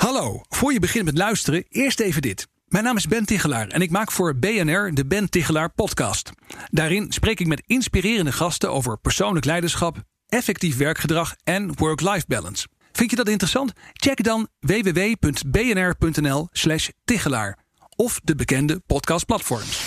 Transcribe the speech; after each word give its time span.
Hallo, 0.00 0.40
voor 0.48 0.72
je 0.72 0.80
begint 0.80 1.04
met 1.04 1.18
luisteren, 1.18 1.64
eerst 1.68 2.00
even 2.00 2.22
dit. 2.22 2.48
Mijn 2.66 2.84
naam 2.84 2.96
is 2.96 3.06
Ben 3.06 3.24
Tichelaar 3.24 3.68
en 3.68 3.82
ik 3.82 3.90
maak 3.90 4.10
voor 4.10 4.36
BNR 4.36 4.90
de 4.94 5.06
Ben 5.06 5.30
Tichelaar 5.30 5.70
podcast. 5.70 6.30
Daarin 6.70 7.12
spreek 7.12 7.40
ik 7.40 7.46
met 7.46 7.62
inspirerende 7.66 8.32
gasten 8.32 8.72
over 8.72 8.98
persoonlijk 8.98 9.44
leiderschap, 9.44 10.02
effectief 10.28 10.76
werkgedrag 10.76 11.34
en 11.44 11.76
work-life 11.76 12.24
balance. 12.28 12.66
Vind 12.92 13.10
je 13.10 13.16
dat 13.16 13.28
interessant? 13.28 13.72
Check 13.92 14.22
dan 14.22 14.48
www.bnr.nl/slash 14.60 16.88
Tichelaar 17.04 17.58
of 17.96 18.20
de 18.24 18.34
bekende 18.34 18.82
podcastplatforms. 18.86 19.78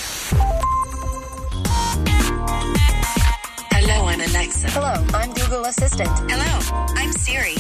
Hello, 3.68 4.10
I'm 4.10 4.22
Alexa. 4.22 4.70
Hello, 4.70 5.04
I'm 5.24 5.38
Google 5.38 5.68
Assistant. 5.68 6.32
Hello, 6.32 6.60
I'm 7.04 7.12
Siri. 7.20 7.56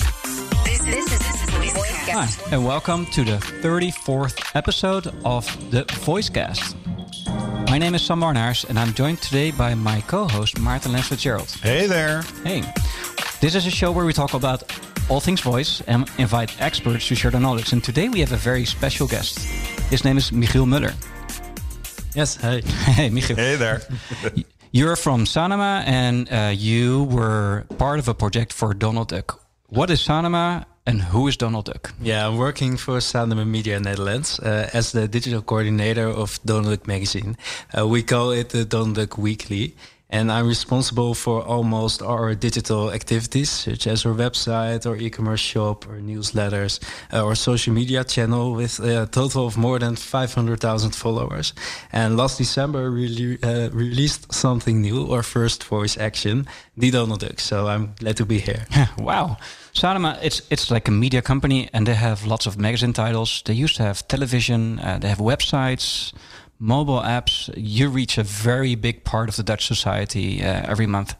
This 0.85 1.05
is, 1.05 1.19
VoiceCast. 1.19 1.73
VoiceCast. 1.73 2.39
Hi, 2.49 2.55
and 2.55 2.65
welcome 2.65 3.05
to 3.07 3.23
the 3.23 3.37
34th 3.61 4.55
episode 4.55 5.07
of 5.23 5.45
the 5.71 5.83
Voicecast. 6.05 6.75
My 7.69 7.77
name 7.77 7.95
is 7.95 8.01
Sam 8.01 8.19
Warnaars, 8.19 8.67
and 8.69 8.77
I'm 8.77 8.93
joined 8.93 9.21
today 9.21 9.51
by 9.51 9.75
my 9.75 10.01
co-host 10.01 10.55
Maarten 10.55 10.91
Lens 10.91 11.07
Fitzgerald. 11.07 11.49
Hey 11.61 11.87
there. 11.87 12.23
Hey, 12.43 12.63
this 13.39 13.55
is 13.55 13.65
a 13.65 13.71
show 13.71 13.91
where 13.91 14.05
we 14.05 14.11
talk 14.13 14.33
about 14.33 14.63
all 15.09 15.21
things 15.21 15.39
voice 15.41 15.81
and 15.87 16.09
invite 16.17 16.61
experts 16.61 17.07
to 17.07 17.15
share 17.15 17.31
their 17.31 17.39
knowledge. 17.41 17.71
And 17.71 17.81
today 17.83 18.09
we 18.09 18.19
have 18.19 18.33
a 18.33 18.37
very 18.37 18.65
special 18.65 19.07
guest. 19.07 19.39
His 19.89 20.03
name 20.03 20.17
is 20.17 20.31
Michiel 20.31 20.67
Muller. 20.67 20.93
Yes, 22.13 22.35
hey. 22.35 22.61
Hey, 22.93 23.09
Michiel. 23.09 23.35
Hey 23.37 23.55
there. 23.55 23.81
You're 24.71 24.95
from 24.95 25.23
Sanoma, 25.25 25.83
and 25.85 26.27
uh, 26.31 26.51
you 26.53 27.03
were 27.05 27.65
part 27.77 27.99
of 27.99 28.07
a 28.09 28.13
project 28.13 28.51
for 28.51 28.73
Donald 28.73 29.07
Duck. 29.09 29.39
What 29.69 29.89
is 29.89 30.01
Sanoma, 30.01 30.65
and 30.85 31.01
who 31.01 31.27
is 31.27 31.37
Donald 31.37 31.65
Duck? 31.65 31.93
Yeah, 32.01 32.27
I'm 32.27 32.37
working 32.37 32.77
for 32.77 32.97
Sanoma 32.99 33.47
Media 33.47 33.79
Netherlands 33.79 34.39
uh, 34.39 34.69
as 34.73 34.91
the 34.91 35.07
digital 35.07 35.41
coordinator 35.41 36.07
of 36.07 36.39
Donald 36.45 36.77
Duck 36.77 36.87
magazine. 36.87 37.37
Uh, 37.77 37.87
we 37.87 38.03
call 38.03 38.31
it 38.31 38.49
the 38.49 38.65
Donald 38.65 38.95
Duck 38.95 39.17
Weekly. 39.17 39.75
And 40.13 40.31
I'm 40.31 40.47
responsible 40.47 41.15
for 41.15 41.41
almost 41.41 42.03
our 42.03 42.35
digital 42.35 42.91
activities, 42.91 43.49
such 43.49 43.87
as 43.87 44.05
our 44.05 44.13
website, 44.13 44.85
our 44.85 44.95
e-commerce 44.95 45.39
shop, 45.39 45.87
our 45.89 45.97
newsletters, 45.97 46.79
uh, 47.11 47.25
our 47.25 47.33
social 47.33 47.73
media 47.73 48.03
channel 48.03 48.53
with 48.53 48.79
a 48.79 49.07
total 49.07 49.47
of 49.47 49.57
more 49.57 49.79
than 49.79 49.95
500,000 49.95 50.91
followers. 50.93 51.53
And 51.91 52.15
last 52.15 52.37
December, 52.37 52.91
we 52.91 53.39
uh, 53.41 53.71
released 53.71 54.31
something 54.31 54.83
new, 54.83 55.11
our 55.11 55.23
first 55.23 55.63
voice 55.63 55.97
action, 55.97 56.45
the 56.77 56.91
Donald 56.91 57.21
Duck. 57.21 57.39
So 57.39 57.67
I'm 57.67 57.95
glad 57.99 58.15
to 58.17 58.25
be 58.25 58.37
here. 58.37 58.67
wow. 58.99 59.37
Sanoma, 59.73 60.19
it's 60.21 60.43
it's 60.51 60.69
like 60.69 60.87
a 60.87 60.91
media 60.91 61.23
company, 61.23 61.69
and 61.73 61.87
they 61.87 61.95
have 61.95 62.27
lots 62.27 62.45
of 62.45 62.59
magazine 62.59 62.93
titles. 62.93 63.41
They 63.45 63.55
used 63.55 63.75
to 63.77 63.83
have 63.83 64.07
television. 64.07 64.79
Uh, 64.79 64.99
they 64.99 65.07
have 65.09 65.17
websites, 65.17 66.13
mobile 66.59 67.01
apps. 67.01 67.49
You 67.57 67.89
reach 67.89 68.17
a 68.17 68.23
very 68.23 68.75
big 68.75 69.03
part 69.03 69.29
of 69.29 69.35
the 69.35 69.43
Dutch 69.43 69.65
society 69.67 70.41
uh, 70.43 70.63
every 70.71 70.87
month. 70.87 71.15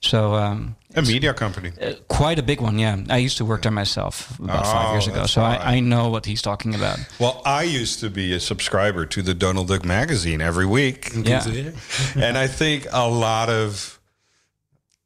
So 0.00 0.34
um, 0.34 0.74
A 0.96 1.02
media 1.02 1.32
company. 1.32 1.70
uh, 1.80 1.92
quite 2.08 2.36
a 2.40 2.42
big 2.42 2.60
one. 2.60 2.76
Yeah, 2.78 2.96
I 3.08 3.18
used 3.18 3.36
to 3.36 3.44
work 3.44 3.62
there 3.62 3.70
myself 3.70 4.36
about 4.40 4.66
five 4.66 4.88
Oh, 4.88 4.92
years 4.94 5.06
ago, 5.06 5.26
so. 5.26 5.42
I, 5.42 5.76
I 5.76 5.80
know 5.80 6.08
what 6.08 6.26
he's 6.26 6.42
talking 6.42 6.74
about. 6.74 6.98
Well, 7.20 7.40
I 7.44 7.62
used 7.62 8.00
to 8.00 8.10
be 8.10 8.32
a 8.34 8.40
subscriber 8.40 9.06
to 9.06 9.22
the 9.22 9.32
Donald 9.32 9.68
Duck 9.68 9.84
magazine 9.84 10.40
every 10.40 10.66
week. 10.66 11.10
Yeah. 11.24 11.44
and 12.16 12.36
I 12.36 12.48
think 12.48 12.86
a 12.92 13.08
lot 13.08 13.48
of 13.48 14.00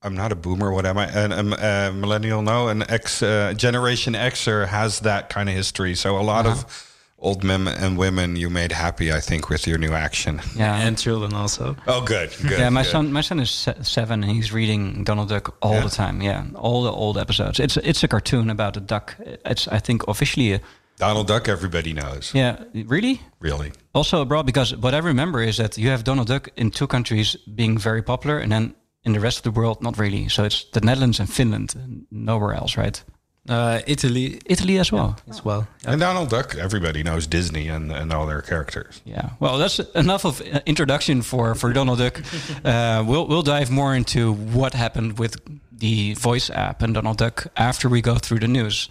I'm 0.02 0.14
not 0.14 0.32
a 0.32 0.36
boomer. 0.36 0.72
What 0.72 0.86
am 0.86 0.96
I? 0.98 1.10
Um, 1.12 1.52
a 1.52 1.90
millennial? 1.92 2.40
No, 2.40 2.68
an 2.68 2.88
X 2.88 3.22
uh, 3.22 3.52
Generation 3.56 4.14
Xer 4.14 4.66
has 4.68 5.00
that 5.00 5.28
kind 5.28 5.48
of 5.48 5.54
history. 5.54 5.94
So 5.94 6.16
a 6.18 6.22
lot 6.22 6.46
Uh-huh. 6.46 6.60
of 6.62 6.85
old 7.18 7.42
men 7.42 7.66
and 7.68 7.96
women 7.98 8.36
you 8.36 8.50
made 8.50 8.72
happy, 8.72 9.12
I 9.12 9.20
think, 9.20 9.48
with 9.48 9.66
your 9.66 9.78
new 9.78 9.92
action. 9.92 10.40
Yeah, 10.56 10.76
And 10.86 10.98
children 10.98 11.32
also. 11.34 11.76
Oh, 11.86 12.00
good, 12.02 12.30
good. 12.42 12.58
yeah. 12.58 12.68
My 12.70 12.82
good. 12.82 12.90
son, 12.90 13.12
my 13.12 13.22
son 13.22 13.40
is 13.40 13.50
se- 13.50 13.82
seven, 13.82 14.22
and 14.22 14.32
he's 14.32 14.52
reading 14.52 15.04
Donald 15.04 15.28
Duck 15.28 15.56
all 15.62 15.74
Yeah. 15.74 15.82
the 15.84 15.90
time. 15.90 16.22
Yeah, 16.22 16.44
all 16.54 16.82
the 16.84 16.92
old 16.92 17.16
episodes. 17.18 17.58
It's 17.60 17.76
it's 17.76 18.02
a 18.04 18.08
cartoon 18.08 18.50
about 18.50 18.76
a 18.76 18.80
duck. 18.80 19.16
It's 19.44 19.66
I 19.68 19.80
think 19.80 20.02
officially 20.08 20.52
a 20.54 20.60
Donald 20.98 21.26
Duck. 21.26 21.48
Everybody 21.48 21.92
knows. 21.92 22.32
yeah. 22.34 22.56
Really? 22.88 23.20
Really. 23.40 23.72
Also 23.92 24.20
abroad, 24.20 24.46
because 24.46 24.76
what 24.76 24.94
I 24.94 24.98
remember 24.98 25.42
is 25.42 25.56
that 25.56 25.76
you 25.76 25.90
have 25.90 26.02
Donald 26.04 26.26
Duck 26.28 26.48
in 26.56 26.70
two 26.70 26.86
countries 26.86 27.36
being 27.54 27.78
very 27.78 28.02
popular, 28.02 28.38
and 28.38 28.50
then 28.50 28.74
in 29.04 29.12
the 29.12 29.20
rest 29.20 29.38
of 29.38 29.42
the 29.42 29.60
world, 29.60 29.80
not 29.82 29.98
really. 29.98 30.28
So 30.28 30.44
it's 30.44 30.64
the 30.72 30.80
Netherlands 30.80 31.20
and 31.20 31.28
Finland, 31.28 31.74
and 31.76 32.06
nowhere 32.10 32.54
else, 32.54 32.76
right? 32.80 33.04
Uh, 33.48 33.80
Italy 33.86 34.40
Italy 34.46 34.78
as 34.78 34.90
well. 34.92 35.16
as 35.28 35.44
well. 35.44 35.66
And 35.84 36.00
Donald 36.00 36.30
Duck. 36.30 36.56
Everybody 36.56 37.02
knows 37.02 37.26
Disney 37.28 37.68
and, 37.68 37.92
and 37.92 38.12
all 38.12 38.26
their 38.26 38.42
characters. 38.42 39.00
Yeah. 39.04 39.30
Well, 39.40 39.58
that's 39.58 39.78
enough 39.94 40.24
of 40.24 40.40
introduction 40.66 41.22
for 41.22 41.54
for 41.54 41.72
Donald 41.72 41.98
Duck. 41.98 42.22
Uh, 42.64 43.04
we'll 43.06 43.26
we'll 43.28 43.42
dive 43.42 43.70
more 43.70 43.94
into 43.96 44.32
what 44.32 44.74
happened 44.74 45.18
with 45.18 45.36
the 45.78 46.14
voice 46.14 46.50
app 46.50 46.82
and 46.82 46.94
Donald 46.94 47.18
Duck 47.18 47.46
after 47.56 47.88
we 47.88 48.00
go 48.00 48.16
through 48.16 48.40
the 48.40 48.48
news. 48.48 48.88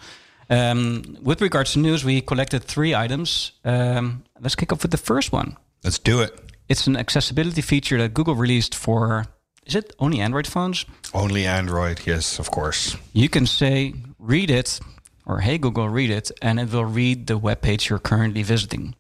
Um, 0.50 1.18
with 1.22 1.42
regards 1.42 1.74
to 1.74 1.80
news, 1.80 2.06
we 2.06 2.22
collected 2.22 2.64
three 2.64 2.94
items. 2.96 3.52
Um, 3.64 4.24
let's 4.40 4.56
kick 4.56 4.72
off 4.72 4.82
with 4.84 4.92
the 4.92 4.98
first 4.98 5.32
one. 5.34 5.58
Let's 5.84 6.00
do 6.00 6.22
it. 6.22 6.32
It's 6.70 6.88
an 6.88 6.96
accessibility 6.96 7.62
feature 7.62 7.98
that 7.98 8.14
Google 8.14 8.36
released 8.36 8.76
for. 8.76 9.26
Is 9.66 9.76
it 9.76 9.94
only 10.00 10.20
Android 10.22 10.48
phones? 10.48 10.86
Only 11.14 11.46
Android. 11.48 12.02
Yes, 12.06 12.40
of 12.40 12.52
course. 12.52 12.96
You 13.14 13.30
can 13.30 13.48
say, 13.48 13.94
read 14.28 14.50
it, 14.50 14.80
or 15.26 15.40
hey 15.40 15.58
Google, 15.58 15.90
read 15.90 16.10
it, 16.10 16.32
and 16.42 16.60
it 16.60 16.72
will 16.72 16.86
read 16.86 17.28
the 17.28 17.38
web 17.38 17.62
page 17.62 17.90
you're 17.90 18.00
currently 18.00 18.44
visiting. 18.44 18.96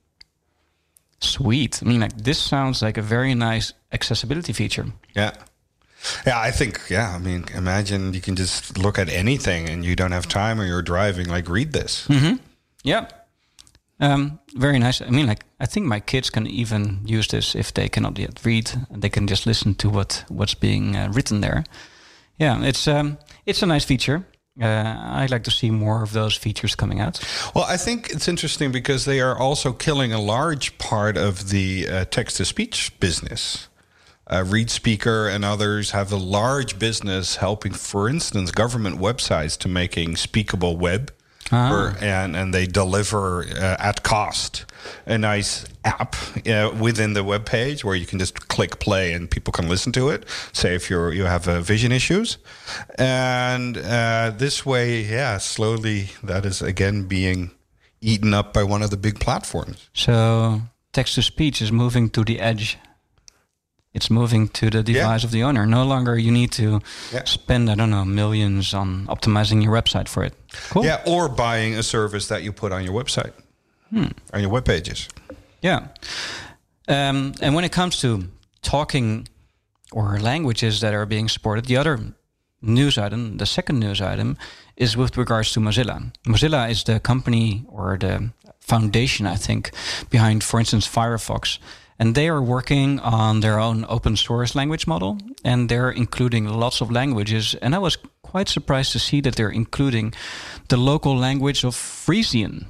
Sweet. 1.19 1.81
I 1.81 1.85
mean, 1.85 2.01
like 2.01 2.17
this 2.17 2.39
sounds 2.39 2.81
like 2.81 2.97
a 2.97 3.01
very 3.01 3.33
nice 3.35 3.73
accessibility 3.91 4.53
feature. 4.53 4.87
Yeah. 5.15 5.31
Yeah, 6.25 6.39
I 6.39 6.51
think, 6.51 6.89
yeah, 6.89 7.15
I 7.15 7.19
mean, 7.19 7.45
imagine 7.55 8.13
you 8.13 8.21
can 8.21 8.35
just 8.35 8.77
look 8.77 8.99
at 8.99 9.09
anything 9.09 9.69
and 9.69 9.83
you 9.83 9.95
don't 9.95 10.11
have 10.11 10.27
time 10.27 10.61
or 10.61 10.65
you're 10.65 10.83
driving, 10.83 11.27
like, 11.27 11.49
read 11.49 11.73
this. 11.73 12.07
Mm-hmm. 12.07 12.35
Yeah. 12.83 13.07
Um, 13.99 14.39
very 14.55 14.77
nice. 14.77 15.01
I 15.01 15.09
mean, 15.09 15.25
like 15.25 15.45
I 15.59 15.65
think 15.65 15.85
my 15.85 15.99
kids 15.99 16.29
can 16.29 16.47
even 16.47 16.99
use 17.05 17.27
this 17.27 17.55
if 17.55 17.73
they 17.73 17.89
cannot 17.89 18.19
yet 18.19 18.43
read, 18.43 18.71
and 18.89 19.01
they 19.01 19.09
can 19.09 19.25
just 19.25 19.45
listen 19.45 19.75
to 19.75 19.89
what 19.89 20.25
what's 20.27 20.53
being 20.53 20.95
uh, 20.95 21.09
written 21.13 21.41
there. 21.41 21.63
Yeah, 22.37 22.61
it's 22.61 22.87
um, 22.87 23.17
it's 23.45 23.63
a 23.63 23.65
nice 23.65 23.85
feature. 23.85 24.25
Uh, 24.59 24.95
I'd 24.97 25.31
like 25.31 25.43
to 25.43 25.51
see 25.51 25.69
more 25.69 26.01
of 26.01 26.13
those 26.13 26.35
features 26.35 26.75
coming 26.75 27.01
out. 27.01 27.19
Well, 27.53 27.66
I 27.66 27.75
think 27.75 28.09
it's 28.09 28.27
interesting 28.27 28.71
because 28.71 29.03
they 29.03 29.19
are 29.19 29.38
also 29.38 29.73
killing 29.73 30.13
a 30.13 30.21
large 30.21 30.77
part 30.77 31.17
of 31.17 31.49
the 31.49 31.88
uh, 31.89 32.05
text 32.05 32.38
to 32.38 32.45
speech 32.45 32.97
business. 32.99 33.67
Uh, 34.27 34.43
Speaker 34.67 35.27
and 35.27 35.45
others 35.45 35.91
have 35.91 36.11
a 36.11 36.16
large 36.17 36.79
business 36.79 37.35
helping, 37.35 37.73
for 37.73 38.09
instance, 38.09 38.49
government 38.49 38.97
websites 38.97 39.57
to 39.59 39.67
making 39.67 40.16
speakable 40.16 40.77
web. 40.77 41.13
Or, 41.72 41.95
and, 42.01 42.35
and 42.35 42.53
they 42.53 42.66
deliver 42.66 43.44
uh, 43.44 43.78
at 43.79 44.03
cost 44.03 44.66
a 45.06 45.17
nice 45.17 45.66
app 45.83 46.16
uh, 46.47 46.72
within 46.79 47.13
the 47.13 47.23
web 47.23 47.45
page 47.45 47.83
where 47.83 47.95
you 47.95 48.06
can 48.06 48.19
just 48.19 48.47
click 48.47 48.79
play 48.79 49.13
and 49.13 49.29
people 49.29 49.51
can 49.51 49.69
listen 49.69 49.91
to 49.94 50.09
it. 50.09 50.25
Say 50.53 50.75
if 50.75 50.89
you're 50.89 51.13
you 51.13 51.25
have 51.25 51.47
uh, 51.47 51.61
vision 51.61 51.91
issues, 51.91 52.38
and 52.97 53.78
uh, 53.78 54.31
this 54.35 54.66
way, 54.66 55.01
yeah, 55.01 55.38
slowly 55.38 56.09
that 56.23 56.45
is 56.45 56.61
again 56.61 57.07
being 57.07 57.51
eaten 58.01 58.34
up 58.34 58.53
by 58.53 58.63
one 58.63 58.84
of 58.84 58.89
the 58.89 58.97
big 58.97 59.19
platforms. 59.19 59.89
So 59.94 60.61
text 60.94 61.16
to 61.16 61.22
speech 61.22 61.61
is 61.61 61.72
moving 61.72 62.09
to 62.11 62.23
the 62.23 62.39
edge. 62.39 62.78
It's 63.95 64.09
moving 64.09 64.50
to 64.50 64.69
the 64.69 64.83
device 64.83 65.23
of 65.23 65.31
the 65.31 65.41
owner. 65.44 65.66
No 65.66 65.85
longer 65.85 66.17
you 66.19 66.31
need 66.31 66.51
to 66.51 66.81
Yeah. 67.13 67.23
spend 67.25 67.69
I 67.69 67.75
don't 67.75 67.89
know 67.89 68.03
millions 68.06 68.73
on 68.73 69.07
optimizing 69.07 69.63
your 69.63 69.73
website 69.73 70.09
for 70.09 70.23
it. 70.25 70.33
Cool. 70.69 70.83
Yeah, 70.85 71.01
or 71.06 71.29
buying 71.29 71.75
a 71.78 71.81
service 71.83 72.28
that 72.28 72.44
you 72.44 72.51
put 72.51 72.72
on 72.73 72.84
your 72.84 72.94
website, 72.94 73.31
on 74.34 74.41
your 74.41 74.49
web 74.49 74.66
pages. 74.66 75.08
Yeah. 75.61 75.79
Um, 76.87 77.34
and 77.41 77.55
when 77.55 77.64
it 77.64 77.72
comes 77.72 77.99
to 78.02 78.28
talking 78.61 79.28
or 79.91 80.19
languages 80.19 80.79
that 80.81 80.93
are 80.93 81.05
being 81.05 81.29
supported, 81.29 81.66
the 81.66 81.78
other 81.78 81.99
news 82.61 82.97
item, 82.97 83.37
the 83.37 83.46
second 83.46 83.79
news 83.79 84.02
item, 84.02 84.37
is 84.75 84.97
with 84.97 85.17
regards 85.17 85.52
to 85.53 85.59
Mozilla. 85.61 86.11
Mozilla 86.28 86.69
is 86.69 86.84
the 86.84 86.99
company 86.99 87.64
or 87.69 87.97
the 87.97 88.29
foundation, 88.59 89.25
I 89.25 89.37
think, 89.37 89.72
behind, 90.09 90.43
for 90.43 90.59
instance, 90.59 90.85
Firefox. 90.87 91.59
And 91.97 92.13
they 92.13 92.27
are 92.27 92.41
working 92.41 92.99
on 92.99 93.39
their 93.39 93.57
own 93.59 93.85
open 93.87 94.17
source 94.17 94.53
language 94.55 94.85
model, 94.85 95.17
and 95.45 95.69
they're 95.69 95.91
including 95.91 96.45
lots 96.47 96.81
of 96.81 96.91
languages. 96.91 97.55
And 97.61 97.73
I 97.73 97.77
was 97.79 97.97
quite 98.21 98.49
surprised 98.49 98.91
to 98.91 98.99
see 98.99 99.21
that 99.21 99.35
they're 99.35 99.49
including 99.55 100.13
the 100.67 100.75
local 100.77 101.15
language 101.17 101.63
of 101.63 101.73
Frisian. 101.73 102.65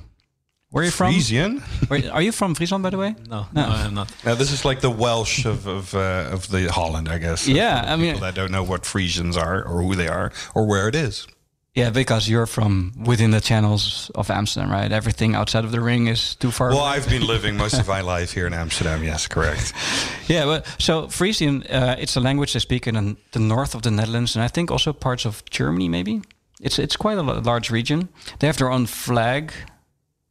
Where 0.70 0.82
are 0.82 0.86
you 0.86 0.92
from? 0.92 1.12
Frisian? 1.14 1.64
Wait, 1.90 2.08
Are 2.10 2.22
you 2.22 2.32
from 2.32 2.54
Friesland, 2.54 2.84
by 2.84 2.90
the 2.90 2.98
way? 2.98 3.16
No, 3.30 3.48
no, 3.54 3.64
I'm 3.64 3.94
not. 3.94 4.12
Now, 4.26 4.36
this 4.36 4.52
is 4.52 4.66
like 4.66 4.82
the 4.82 4.90
Welsh 4.92 5.46
of 5.46 5.66
of, 5.68 5.96
uh, 5.96 6.30
of 6.32 6.50
the 6.50 6.68
Holland, 6.72 7.08
I 7.08 7.18
guess. 7.18 7.48
Yeah, 7.48 7.82
For 7.82 7.90
I 7.90 7.96
mean- 7.96 8.06
people 8.14 8.22
that 8.22 8.36
don't 8.36 8.52
know 8.52 8.64
what 8.64 8.86
Frisians 8.86 9.38
are 9.38 9.64
or 9.64 9.82
who 9.82 9.96
they 9.96 10.08
are 10.08 10.32
or 10.54 10.68
where 10.68 10.88
it 10.88 10.96
is. 10.96 11.28
Yeah, 11.76 11.90
because 11.90 12.30
you're 12.30 12.46
from 12.46 12.94
within 13.06 13.32
the 13.32 13.42
channels 13.42 14.10
of 14.16 14.32
Amsterdam, 14.32 14.72
right? 14.72 14.90
Everything 14.90 15.36
outside 15.36 15.66
of 15.66 15.72
the 15.72 15.82
ring 15.82 16.08
is 16.08 16.36
too 16.36 16.50
far. 16.50 16.70
Well, 16.70 16.80
away. 16.80 16.96
I've 16.96 17.10
been 17.10 17.28
living 17.28 17.58
most 17.64 17.78
of 17.78 17.88
my 17.88 18.00
life 18.00 18.32
here 18.32 18.48
in 18.48 18.54
Amsterdam. 18.54 19.04
Yes, 19.04 19.28
correct. 19.28 19.74
Yeah, 20.28 20.46
but 20.46 20.66
so 20.80 21.08
Frisian, 21.08 21.62
uh, 21.64 21.98
it's 22.00 22.16
a 22.16 22.20
language 22.20 22.54
they 22.54 22.60
speak 22.60 22.88
in 22.88 23.18
the 23.32 23.40
north 23.40 23.76
of 23.76 23.82
the 23.84 23.92
Netherlands, 23.92 24.36
and 24.36 24.44
I 24.44 24.48
think 24.48 24.72
also 24.72 24.92
parts 24.92 25.26
of 25.26 25.44
Germany. 25.52 25.88
Maybe 25.88 26.22
it's 26.60 26.80
it's 26.80 26.96
quite 26.96 27.20
a 27.20 27.22
large 27.22 27.70
region. 27.70 28.10
They 28.40 28.48
have 28.48 28.58
their 28.58 28.72
own 28.72 28.88
flag. 28.88 29.52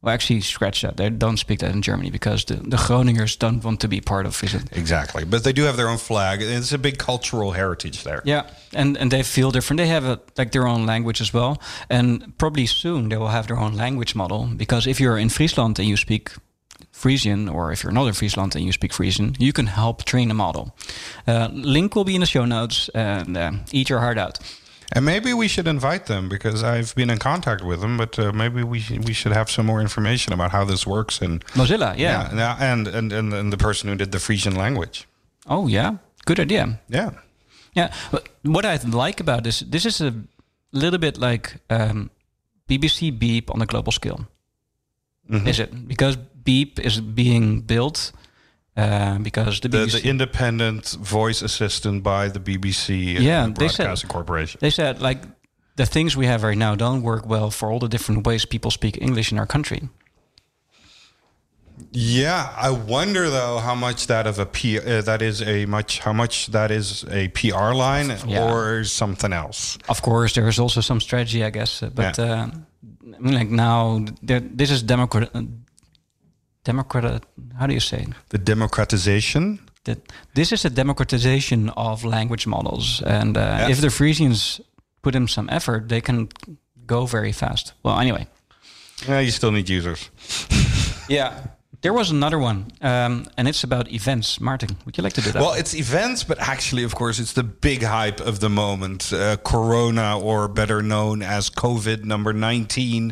Well, 0.05 0.13
actually, 0.13 0.41
scratch 0.41 0.83
that. 0.83 0.97
They 0.97 1.09
don't 1.09 1.37
speak 1.37 1.59
that 1.61 1.71
in 1.71 1.81
Germany 1.81 2.11
because 2.11 2.45
the, 2.45 2.57
the 2.57 2.77
Groningers 2.77 3.39
don't 3.39 3.63
want 3.63 3.79
to 3.79 3.87
be 3.87 4.01
part 4.01 4.27
of 4.27 4.35
Friesland. 4.35 4.69
Exactly. 4.71 5.25
But 5.25 5.43
they 5.43 5.51
do 5.51 5.63
have 5.63 5.77
their 5.77 5.89
own 5.89 5.97
flag. 5.97 6.43
It's 6.43 6.71
a 6.71 6.77
big 6.77 6.99
cultural 6.99 7.53
heritage 7.53 8.03
there. 8.03 8.21
Yeah, 8.23 8.43
and 8.71 8.97
and 8.97 9.09
they 9.09 9.23
feel 9.23 9.49
different. 9.49 9.79
They 9.79 9.87
have 9.87 10.05
a, 10.05 10.19
like 10.37 10.51
their 10.51 10.67
own 10.67 10.85
language 10.85 11.21
as 11.21 11.33
well, 11.33 11.59
and 11.89 12.37
probably 12.37 12.67
soon 12.67 13.09
they 13.09 13.17
will 13.17 13.31
have 13.31 13.47
their 13.47 13.57
own 13.57 13.75
language 13.75 14.13
model. 14.13 14.47
Because 14.55 14.85
if 14.85 14.99
you're 14.99 15.17
in 15.17 15.29
Friesland 15.29 15.79
and 15.79 15.87
you 15.87 15.97
speak 15.97 16.29
Frisian, 16.91 17.49
or 17.49 17.71
if 17.71 17.83
you're 17.83 17.91
not 17.91 18.05
in 18.05 18.13
Friesland 18.13 18.55
and 18.55 18.63
you 18.63 18.71
speak 18.71 18.93
Frisian, 18.93 19.35
you 19.39 19.53
can 19.53 19.65
help 19.65 20.03
train 20.03 20.29
a 20.29 20.35
model. 20.35 20.77
Uh, 21.25 21.49
link 21.51 21.95
will 21.95 22.05
be 22.05 22.13
in 22.13 22.21
the 22.21 22.27
show 22.27 22.45
notes, 22.45 22.89
and 22.93 23.35
uh, 23.35 23.51
eat 23.71 23.89
your 23.89 24.01
heart 24.01 24.19
out. 24.19 24.37
And 24.95 25.03
maybe 25.05 25.33
we 25.33 25.47
should 25.49 25.67
invite 25.67 26.05
them 26.05 26.29
because 26.29 26.63
I've 26.63 26.95
been 26.95 27.09
in 27.09 27.17
contact 27.17 27.61
with 27.63 27.81
them. 27.81 27.97
But 27.97 28.17
uh, 28.17 28.31
maybe 28.31 28.63
we 28.63 28.79
sh- 28.79 28.99
we 29.05 29.13
should 29.13 29.33
have 29.33 29.49
some 29.51 29.65
more 29.67 29.81
information 29.81 30.33
about 30.33 30.51
how 30.51 30.63
this 30.65 30.87
works 30.87 31.21
and 31.21 31.43
Mozilla, 31.53 31.93
yeah. 31.97 32.33
yeah, 32.33 32.55
and, 32.73 32.87
and 32.87 33.11
and 33.13 33.33
and 33.33 33.51
the 33.51 33.57
person 33.57 33.89
who 33.89 33.95
did 33.97 34.11
the 34.11 34.19
Frisian 34.19 34.55
language. 34.55 35.05
Oh 35.47 35.67
yeah, 35.67 35.97
good 36.25 36.39
idea. 36.39 36.79
Yeah. 36.89 37.11
Yeah, 37.75 37.91
what 38.43 38.65
I 38.65 38.79
like 38.87 39.19
about 39.19 39.43
this, 39.43 39.59
this 39.59 39.85
is 39.85 39.99
a 39.99 40.13
little 40.71 40.97
bit 40.99 41.17
like 41.17 41.57
um, 41.69 42.09
BBC 42.69 43.11
Beeb 43.19 43.53
on 43.53 43.61
a 43.61 43.65
global 43.65 43.91
scale. 43.91 44.25
Mhm. 45.29 45.45
Is 45.47 45.59
it 45.59 45.87
because 45.87 46.17
Beeb 46.45 46.79
is 46.79 47.01
being 47.01 47.61
built 47.61 48.13
uh, 48.77 49.17
because 49.19 49.59
the 49.59 49.69
The, 49.69 49.77
BBC 49.85 50.01
the 50.01 50.09
independent 50.09 50.97
voice 50.99 51.41
assistant 51.41 52.03
by 52.03 52.27
the 52.29 52.39
BBC 52.39 53.15
and 53.15 53.23
Yeah, 53.23 53.47
the 53.47 53.53
they 53.59 53.67
said- 53.69 54.07
Corporation. 54.09 54.59
they 54.61 54.69
said 54.71 55.01
like 55.01 55.21
the 55.75 55.85
things 55.85 56.15
we 56.15 56.25
have 56.27 56.43
right 56.43 56.57
now 56.57 56.75
don't 56.75 57.01
work 57.01 57.25
well 57.27 57.49
for 57.51 57.71
all 57.71 57.79
the 57.79 57.87
different 57.89 58.25
ways 58.27 58.45
people 58.45 58.71
speak 58.71 58.97
English 59.01 59.31
in 59.31 59.39
our 59.39 59.47
country. 59.47 59.89
Yeah, 61.91 62.53
I 62.55 62.69
wonder 62.69 63.29
though 63.29 63.59
how 63.59 63.75
much 63.75 64.07
that 64.07 64.27
of 64.27 64.39
a 64.39 64.45
P 64.45 64.79
uh, 64.79 65.01
that 65.01 65.21
is 65.21 65.41
a 65.41 65.65
much 65.65 65.99
how 65.99 66.13
much 66.13 66.47
that 66.47 66.71
is 66.71 67.03
a 67.11 67.27
PR 67.29 67.73
line 67.73 68.15
Yeah. 68.27 68.49
or 68.53 68.83
something 68.85 69.33
else. 69.33 69.77
Of 69.89 70.01
course, 70.01 70.33
there 70.33 70.47
is 70.47 70.57
also 70.59 70.79
some 70.81 71.01
strategy, 71.01 71.43
I 71.43 71.49
guess, 71.49 71.81
but 71.93 72.17
Yeah. 72.17 72.25
uh, 72.25 72.47
I 73.15 73.19
mean, 73.19 73.33
like 73.35 73.49
now, 73.49 74.05
there- 74.23 74.39
this 74.57 74.71
is 74.71 74.83
democrat. 74.83 75.29
Democrat. 76.65 77.23
How 77.59 77.67
do 77.67 77.73
you 77.73 77.79
say? 77.79 77.97
it? 77.97 78.09
The 78.29 78.37
democratization. 78.37 79.59
that 79.83 79.97
this 80.33 80.51
is 80.51 80.65
a 80.65 80.69
democratization 80.69 81.69
of 81.75 82.03
language 82.03 82.47
models, 82.47 83.01
and 83.05 83.37
uh, 83.37 83.39
Yeah. 83.41 83.69
if 83.71 83.79
the 83.79 83.89
Frisians 83.89 84.61
put 85.01 85.15
in 85.15 85.27
some 85.27 85.47
effort, 85.55 85.87
they 85.87 86.01
can 86.01 86.27
go 86.85 87.05
very 87.05 87.31
fast. 87.33 87.73
Well, 87.83 87.99
anyway, 87.99 88.25
Yeah, 89.07 89.21
you 89.21 89.31
still 89.31 89.51
need 89.51 89.69
users. 89.69 90.09
yeah. 91.09 91.31
There 91.85 91.93
was 91.93 92.09
another 92.09 92.39
one, 92.39 92.71
um, 92.81 93.27
and 93.37 93.47
it's 93.47 93.63
about 93.63 93.91
events. 93.91 94.39
Maarten, 94.39 94.75
would 94.87 94.97
you 94.97 95.03
like 95.03 95.13
to 95.13 95.21
do 95.21 95.31
that? 95.33 95.39
Well, 95.39 95.53
it's 95.53 95.75
events, 95.75 96.23
but 96.23 96.39
actually, 96.39 96.83
of 96.83 96.95
course, 96.95 97.19
it's 97.19 97.33
the 97.33 97.43
big 97.43 97.83
hype 97.83 98.19
of 98.19 98.39
the 98.39 98.49
moment. 98.49 99.13
Uh, 99.13 99.37
Corona, 99.37 100.19
or 100.19 100.47
better 100.47 100.81
known 100.81 101.21
as 101.21 101.51
COVID 101.51 102.03
number 102.03 102.33
19, 102.33 103.11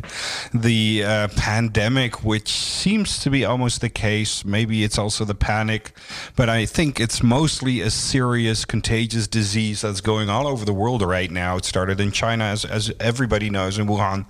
the 0.52 1.04
uh, 1.04 1.28
pandemic, 1.36 2.24
which 2.24 2.48
seems 2.48 3.20
to 3.20 3.30
be 3.30 3.44
almost 3.44 3.80
the 3.80 3.88
case. 3.88 4.44
Maybe 4.44 4.82
it's 4.82 4.98
also 4.98 5.24
the 5.24 5.36
panic, 5.36 5.96
but 6.34 6.48
I 6.48 6.66
think 6.66 6.98
it's 6.98 7.22
mostly 7.22 7.80
a 7.80 7.90
serious 7.90 8.64
contagious 8.64 9.28
disease 9.28 9.82
that's 9.82 10.00
going 10.00 10.28
all 10.28 10.48
over 10.48 10.64
the 10.64 10.74
world 10.74 11.00
right 11.02 11.30
now. 11.30 11.58
It 11.58 11.64
started 11.64 12.00
in 12.00 12.10
China, 12.10 12.42
as, 12.42 12.64
as 12.64 12.92
everybody 12.98 13.50
knows, 13.50 13.78
in 13.78 13.86
Wuhan. 13.86 14.26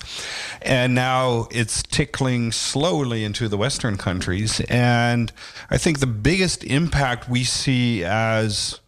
And 0.60 0.94
now 0.94 1.48
it's 1.50 1.82
tickling 1.82 2.52
slowly 2.52 3.24
into 3.24 3.48
the 3.48 3.56
Western 3.56 3.96
countries. 3.96 4.33
And 4.68 5.32
I 5.70 5.78
think 5.78 6.00
the 6.00 6.06
biggest 6.06 6.64
impact 6.64 7.28
we 7.28 7.44
see 7.44 8.04
as 8.04 8.80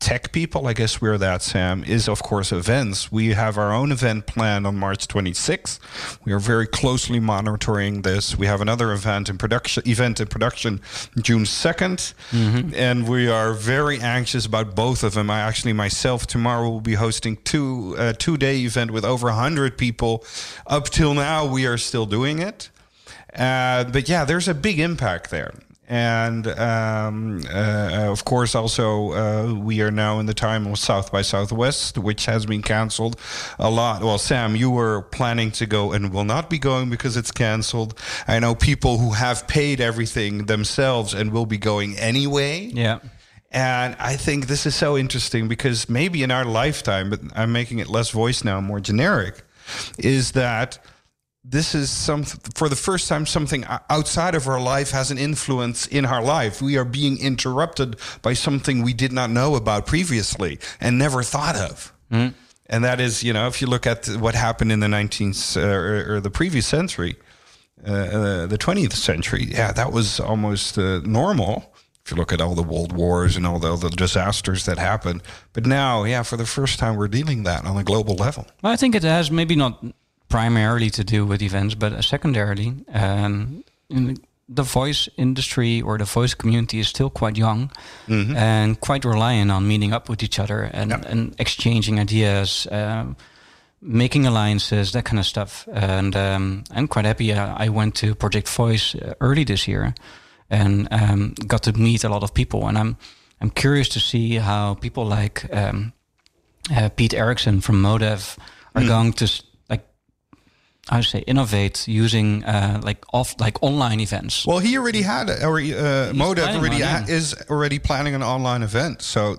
tech 0.00 0.32
people, 0.32 0.66
I 0.66 0.72
guess 0.72 1.00
we're 1.02 1.18
that, 1.18 1.42
Sam, 1.42 1.84
is 1.84 2.08
of 2.08 2.22
course 2.22 2.52
events. 2.52 3.12
We 3.12 3.34
have 3.34 3.58
our 3.58 3.70
own 3.70 3.92
event 3.92 4.26
planned 4.26 4.66
on 4.66 4.76
March 4.76 5.06
26th. 5.06 5.78
We 6.24 6.32
are 6.32 6.38
very 6.38 6.66
closely 6.66 7.20
monitoring 7.20 8.00
this. 8.00 8.36
We 8.36 8.46
have 8.46 8.62
another 8.62 8.92
event 8.92 9.28
in 9.28 9.36
production, 9.36 9.82
event 9.86 10.18
in 10.18 10.26
production 10.28 10.80
June 11.20 11.44
2nd, 11.44 12.14
and 12.74 13.06
we 13.06 13.28
are 13.28 13.52
very 13.52 14.00
anxious 14.00 14.46
about 14.46 14.74
both 14.74 15.04
of 15.04 15.12
them. 15.12 15.28
I 15.30 15.40
actually 15.40 15.74
myself 15.74 16.26
tomorrow 16.26 16.70
will 16.70 16.80
be 16.80 16.94
hosting 16.94 17.36
two 17.44 17.94
uh, 17.98 18.14
two 18.14 18.38
day 18.38 18.60
event 18.60 18.92
with 18.92 19.04
over 19.04 19.26
100 19.26 19.76
people. 19.76 20.24
Up 20.66 20.86
till 20.88 21.12
now, 21.12 21.44
we 21.44 21.66
are 21.66 21.76
still 21.76 22.06
doing 22.06 22.38
it. 22.38 22.70
Uh, 23.34 23.84
but 23.84 24.08
yeah, 24.08 24.24
there's 24.24 24.48
a 24.48 24.54
big 24.54 24.78
impact 24.78 25.30
there. 25.30 25.52
And 25.90 26.46
um, 26.46 27.42
uh, 27.52 28.06
of 28.12 28.24
course, 28.24 28.54
also, 28.54 29.12
uh, 29.12 29.54
we 29.54 29.80
are 29.80 29.90
now 29.90 30.20
in 30.20 30.26
the 30.26 30.34
time 30.34 30.68
of 30.68 30.78
South 30.78 31.10
by 31.10 31.22
Southwest, 31.22 31.98
which 31.98 32.26
has 32.26 32.46
been 32.46 32.62
canceled 32.62 33.18
a 33.58 33.68
lot. 33.68 34.00
Well, 34.00 34.16
Sam, 34.18 34.54
you 34.54 34.70
were 34.70 35.02
planning 35.02 35.50
to 35.52 35.66
go 35.66 35.90
and 35.90 36.12
will 36.12 36.22
not 36.24 36.48
be 36.48 36.60
going 36.60 36.90
because 36.90 37.16
it's 37.16 37.32
canceled. 37.32 37.98
I 38.28 38.38
know 38.38 38.54
people 38.54 38.98
who 38.98 39.10
have 39.14 39.48
paid 39.48 39.80
everything 39.80 40.46
themselves 40.46 41.12
and 41.12 41.32
will 41.32 41.46
be 41.46 41.58
going 41.58 41.98
anyway. 41.98 42.70
yeah, 42.72 43.00
And 43.50 43.96
I 43.98 44.14
think 44.14 44.46
this 44.46 44.66
is 44.66 44.76
so 44.76 44.96
interesting 44.96 45.48
because 45.48 45.88
maybe 45.88 46.22
in 46.22 46.30
our 46.30 46.44
lifetime, 46.44 47.10
but 47.10 47.18
I'm 47.34 47.50
making 47.50 47.80
it 47.80 47.88
less 47.88 48.10
voice 48.10 48.44
now, 48.44 48.60
more 48.60 48.78
generic, 48.78 49.42
is 49.98 50.32
that 50.32 50.78
this 51.42 51.74
is 51.74 51.90
some 51.90 52.24
for 52.24 52.68
the 52.68 52.76
first 52.76 53.08
time 53.08 53.24
something 53.24 53.64
outside 53.88 54.34
of 54.34 54.46
our 54.46 54.60
life 54.60 54.90
has 54.90 55.10
an 55.10 55.18
influence 55.18 55.86
in 55.86 56.04
our 56.04 56.22
life. 56.22 56.60
We 56.60 56.76
are 56.76 56.84
being 56.84 57.18
interrupted 57.18 57.96
by 58.22 58.34
something 58.34 58.82
we 58.82 58.92
did 58.92 59.12
not 59.12 59.30
know 59.30 59.54
about 59.54 59.86
previously 59.86 60.58
and 60.80 60.98
never 60.98 61.22
thought 61.22 61.56
of. 61.56 61.92
And 62.66 62.84
that 62.84 63.00
is, 63.00 63.24
you 63.24 63.32
know, 63.32 63.46
if 63.46 63.60
you 63.60 63.66
look 63.66 63.86
at 63.86 64.06
what 64.06 64.34
happened 64.34 64.70
in 64.70 64.80
the 64.80 64.86
19th 64.86 65.56
uh, 65.56 65.66
or, 65.66 66.16
or 66.16 66.20
the 66.20 66.30
previous 66.30 66.66
century, 66.66 67.16
uh, 67.86 67.90
uh, 67.92 68.46
the 68.46 68.58
20th 68.58 68.92
century, 68.92 69.46
yeah, 69.50 69.72
that 69.72 69.92
was 69.92 70.20
almost 70.20 70.78
uh, 70.78 71.00
normal. 71.00 71.72
If 72.04 72.12
you 72.12 72.16
look 72.16 72.32
at 72.32 72.40
all 72.40 72.54
the 72.54 72.62
world 72.62 72.92
wars 72.92 73.36
and 73.36 73.46
all 73.46 73.58
the, 73.58 73.68
all 73.68 73.76
the 73.76 73.90
disasters 73.90 74.66
that 74.66 74.78
happened, 74.78 75.22
but 75.52 75.66
now, 75.66 76.04
yeah, 76.04 76.22
for 76.22 76.36
the 76.36 76.46
first 76.46 76.78
time, 76.78 76.96
we're 76.96 77.08
dealing 77.08 77.42
that 77.44 77.64
on 77.64 77.76
a 77.76 77.84
global 77.84 78.14
level. 78.14 78.46
well, 78.62 78.72
I 78.72 78.76
think 78.76 78.94
it 78.94 79.02
has 79.02 79.30
maybe 79.30 79.56
not 79.56 79.82
primarily 80.30 80.88
to 80.90 81.04
do 81.04 81.26
with 81.26 81.42
events, 81.42 81.74
but 81.74 81.92
uh, 81.92 82.00
secondarily, 82.00 82.72
um, 82.94 83.62
in 83.90 84.16
the 84.48 84.62
voice 84.62 85.08
industry 85.16 85.82
or 85.82 85.98
the 85.98 86.04
voice 86.04 86.34
community 86.34 86.78
is 86.80 86.88
still 86.88 87.10
quite 87.10 87.36
young 87.38 87.70
and 88.08 88.80
quite 88.80 89.04
reliant 89.04 89.50
on 89.50 89.66
meeting 89.68 89.92
up 89.92 90.08
with 90.08 90.22
each 90.22 90.38
other 90.40 90.70
and, 90.72 90.90
Yeah. 90.90 91.02
and 91.10 91.34
exchanging 91.38 92.00
ideas. 92.00 92.66
Um, 92.70 93.16
making 93.82 94.26
alliances, 94.26 94.90
that 94.92 95.04
kind 95.04 95.18
of 95.18 95.24
stuff. 95.24 95.66
And 95.72 96.14
um, 96.14 96.64
I'm 96.70 96.86
quite 96.88 97.06
happy. 97.06 97.32
Uh, 97.32 97.54
I 97.64 97.68
went 97.70 97.94
to 98.00 98.14
Project 98.14 98.48
Voice 98.48 98.94
uh, 98.94 99.14
early 99.20 99.44
this 99.44 99.66
year 99.66 99.94
and 100.50 100.86
um, 100.90 101.34
got 101.46 101.62
to 101.62 101.72
meet 101.72 102.04
a 102.04 102.08
lot 102.08 102.22
of 102.22 102.32
people. 102.34 102.68
And 102.68 102.76
I'm 102.76 102.96
I'm 103.40 103.50
curious 103.50 103.88
to 103.90 103.98
see 104.00 104.36
how 104.38 104.74
people 104.74 105.06
like 105.06 105.46
um, 105.54 105.92
uh, 106.76 106.88
Pete 106.90 107.14
Erickson 107.14 107.60
from 107.62 107.80
Modev 107.82 108.36
are 108.74 108.84
going 108.86 109.14
to 109.14 109.26
I 110.90 111.00
say 111.02 111.20
innovate 111.20 111.86
using 111.86 112.44
uh, 112.44 112.80
like 112.82 113.04
off 113.12 113.40
like 113.40 113.62
online 113.62 114.00
events. 114.00 114.44
Well, 114.46 114.58
he 114.58 114.76
already 114.76 115.02
had, 115.02 115.30
or 115.30 115.58
uh, 115.58 116.12
Modev 116.12 116.56
already 116.56 116.80
ha- 116.80 117.04
yeah. 117.06 117.14
is 117.14 117.34
already 117.48 117.78
planning 117.78 118.14
an 118.14 118.22
online 118.24 118.62
event. 118.64 119.00
So 119.00 119.36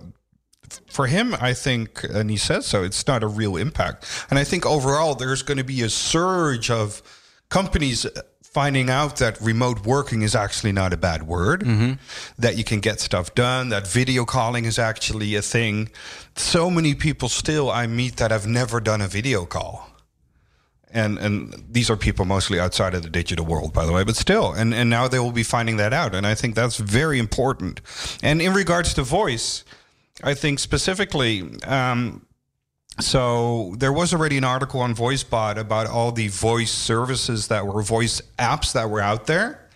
f- 0.71 0.79
for 0.89 1.07
him, 1.07 1.35
I 1.41 1.53
think, 1.53 2.03
and 2.05 2.31
he 2.31 2.37
says 2.37 2.65
so, 2.65 2.83
it's 2.83 3.05
not 3.05 3.21
a 3.21 3.27
real 3.27 3.57
impact. 3.57 4.25
And 4.29 4.39
I 4.39 4.45
think 4.45 4.65
overall, 4.65 5.13
there's 5.13 5.43
going 5.43 5.57
to 5.57 5.65
be 5.65 5.81
a 5.81 5.89
surge 5.89 6.71
of 6.71 7.01
companies 7.49 8.07
finding 8.41 8.89
out 8.89 9.17
that 9.17 9.39
remote 9.41 9.85
working 9.85 10.21
is 10.21 10.35
actually 10.35 10.71
not 10.71 10.91
a 10.93 10.97
bad 10.97 11.23
word, 11.23 11.63
that 12.37 12.57
you 12.57 12.65
can 12.65 12.81
get 12.81 12.99
stuff 12.99 13.33
done, 13.33 13.69
that 13.69 13.87
video 13.87 14.25
calling 14.25 14.65
is 14.65 14.77
actually 14.77 15.35
a 15.35 15.41
thing. 15.41 15.89
So 16.35 16.69
many 16.69 16.93
people 16.93 17.29
still 17.29 17.71
I 17.71 17.87
meet 17.87 18.17
that 18.17 18.31
have 18.31 18.45
never 18.45 18.81
done 18.81 18.99
a 18.99 19.07
video 19.07 19.45
call 19.45 19.90
and 20.93 21.17
and 21.17 21.63
these 21.69 21.89
are 21.89 21.97
people 21.97 22.25
mostly 22.25 22.59
outside 22.59 22.93
of 22.93 23.03
the 23.03 23.09
digital 23.09 23.45
world 23.45 23.73
by 23.73 23.85
the 23.85 23.93
way 23.93 24.03
but 24.03 24.15
still 24.15 24.51
and 24.53 24.73
and 24.73 24.89
now 24.89 25.07
they 25.07 25.19
will 25.19 25.31
be 25.31 25.43
finding 25.43 25.77
that 25.77 25.93
out 25.93 26.13
and 26.15 26.27
i 26.27 26.35
think 26.35 26.55
that's 26.55 26.77
very 26.77 27.19
important 27.19 27.81
and 28.21 28.41
in 28.41 28.53
regards 28.53 28.93
to 28.93 29.03
voice 29.03 29.63
i 30.23 30.33
think 30.33 30.59
specifically 30.59 31.43
um, 31.65 32.25
So 32.99 33.73
there 33.79 33.93
was 33.93 34.13
already 34.13 34.37
an 34.37 34.43
article 34.43 34.81
on 34.81 34.93
VoiceBot 34.93 35.57
about 35.57 35.87
all 35.87 36.11
the 36.11 36.27
voice 36.27 36.71
services 36.71 37.47
that 37.47 37.65
were 37.65 37.81
voice 37.81 38.21
apps 38.37 38.73
that 38.73 38.89
were 38.89 38.99
out 39.01 39.27
there. 39.27 39.69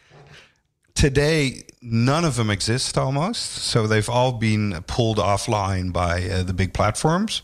Today, 0.93 1.63
none 1.81 2.25
of 2.25 2.35
them 2.35 2.49
exist 2.49 2.97
almost. 2.97 3.41
So 3.41 3.87
they've 3.87 4.09
all 4.09 4.33
been 4.33 4.83
pulled 4.87 5.17
offline 5.17 5.91
by 5.91 6.23
uh, 6.29 6.43
the 6.43 6.53
big 6.53 6.73
platforms, 6.73 7.41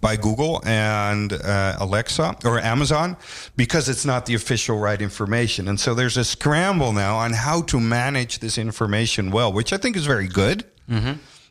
by 0.00 0.16
Google 0.16 0.62
and 0.64 1.32
uh, 1.32 1.76
Alexa 1.80 2.36
or 2.44 2.58
Amazon, 2.60 3.16
because 3.56 3.88
it's 3.88 4.04
not 4.04 4.26
the 4.26 4.34
official 4.34 4.78
right 4.78 5.00
information. 5.00 5.68
And 5.68 5.78
so 5.78 5.94
there's 5.94 6.16
a 6.16 6.24
scramble 6.24 6.92
now 6.92 7.16
on 7.16 7.32
how 7.32 7.62
to 7.62 7.80
manage 7.80 8.38
this 8.38 8.58
information 8.58 9.30
well, 9.30 9.52
which 9.52 9.72
I 9.72 9.76
think 9.76 9.96
is 9.96 10.06
very 10.06 10.28
good. 10.28 10.64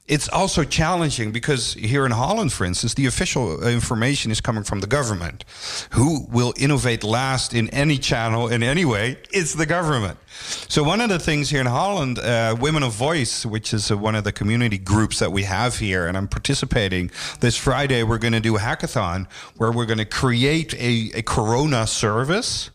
It's 0.05 0.27
also 0.27 0.65
challenging 0.65 1.31
because 1.31 1.75
here 1.75 2.05
in 2.05 2.12
Holland, 2.12 2.51
for 2.51 2.65
instance, 2.65 2.93
the 2.93 3.05
official 3.05 3.65
information 3.65 4.31
is 4.31 4.41
coming 4.41 4.65
from 4.65 4.81
the 4.81 4.88
government. 4.88 5.45
Who 5.91 6.27
will 6.29 6.53
innovate 6.57 7.05
last 7.05 7.53
in 7.53 7.69
any 7.69 7.98
channel 7.98 8.50
in 8.50 8.63
any 8.63 8.83
way? 8.83 9.17
It's 9.31 9.53
the 9.53 9.65
government. 9.65 10.19
So 10.67 10.83
one 10.83 11.00
of 11.00 11.07
the 11.07 11.19
things 11.19 11.50
here 11.50 11.62
in 11.62 11.67
Holland, 11.67 12.19
uh, 12.19 12.57
Women 12.60 12.83
of 12.83 12.91
Voice, 12.91 13.45
which 13.45 13.74
is 13.74 13.91
uh, 13.91 13.98
one 13.98 14.15
of 14.15 14.25
the 14.25 14.33
community 14.33 14.77
groups 14.77 15.19
that 15.19 15.31
we 15.31 15.43
have 15.43 15.77
here, 15.77 16.05
and 16.05 16.17
I'm 16.17 16.27
participating 16.27 17.10
this 17.39 17.55
Friday. 17.55 18.03
We're 18.03 18.17
going 18.17 18.33
to 18.33 18.41
do 18.41 18.57
a 18.57 18.60
hackathon 18.60 19.31
where 19.55 19.72
we're 19.72 19.86
going 19.86 20.00
to 20.00 20.05
create 20.05 20.74
a, 20.74 21.12
a 21.15 21.22
Corona 21.22 21.88
service. 21.88 22.72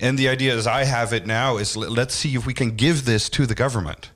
And 0.00 0.18
the 0.18 0.28
idea, 0.28 0.54
as 0.54 0.66
I 0.66 0.84
have 0.84 1.14
it 1.14 1.26
now, 1.26 1.56
is 1.56 1.78
let's 1.78 2.14
see 2.14 2.34
if 2.34 2.44
we 2.44 2.52
can 2.52 2.76
give 2.76 3.06
this 3.06 3.30
to 3.30 3.46
the 3.46 3.54
government 3.54 4.10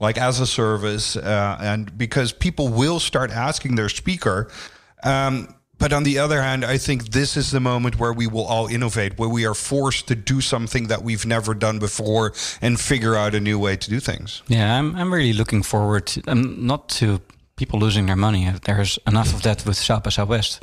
like 0.00 0.18
as 0.18 0.40
a 0.40 0.46
service, 0.46 1.16
uh, 1.16 1.56
and 1.60 1.96
because 1.96 2.32
people 2.32 2.68
will 2.68 2.98
start 2.98 3.30
asking 3.30 3.76
their 3.76 3.88
speaker. 3.88 4.50
Um, 5.02 5.54
but 5.78 5.92
on 5.92 6.02
the 6.02 6.18
other 6.18 6.42
hand, 6.42 6.62
I 6.64 6.76
think 6.78 7.10
this 7.10 7.36
is 7.36 7.50
the 7.50 7.60
moment 7.60 7.98
where 7.98 8.12
we 8.12 8.26
will 8.26 8.44
all 8.44 8.66
innovate, 8.66 9.18
where 9.18 9.30
we 9.30 9.46
are 9.46 9.54
forced 9.54 10.08
to 10.08 10.14
do 10.14 10.40
something 10.42 10.88
that 10.88 11.02
we've 11.02 11.24
never 11.24 11.54
done 11.54 11.78
before 11.78 12.32
and 12.60 12.78
figure 12.78 13.16
out 13.16 13.34
a 13.34 13.40
new 13.40 13.58
way 13.58 13.76
to 13.76 13.90
do 13.90 13.98
things. 13.98 14.42
Yeah, 14.46 14.78
I'm, 14.78 14.94
I'm 14.94 15.12
really 15.12 15.32
looking 15.32 15.62
forward 15.62 16.06
to, 16.08 16.22
um, 16.26 16.66
not 16.66 16.90
to 17.00 17.20
people 17.56 17.78
losing 17.78 18.06
their 18.06 18.16
money. 18.16 18.50
There's 18.64 18.98
enough 19.06 19.34
of 19.34 19.42
that 19.42 19.64
with 19.64 19.76
South 19.76 20.02
by 20.02 20.10
Southwest 20.10 20.62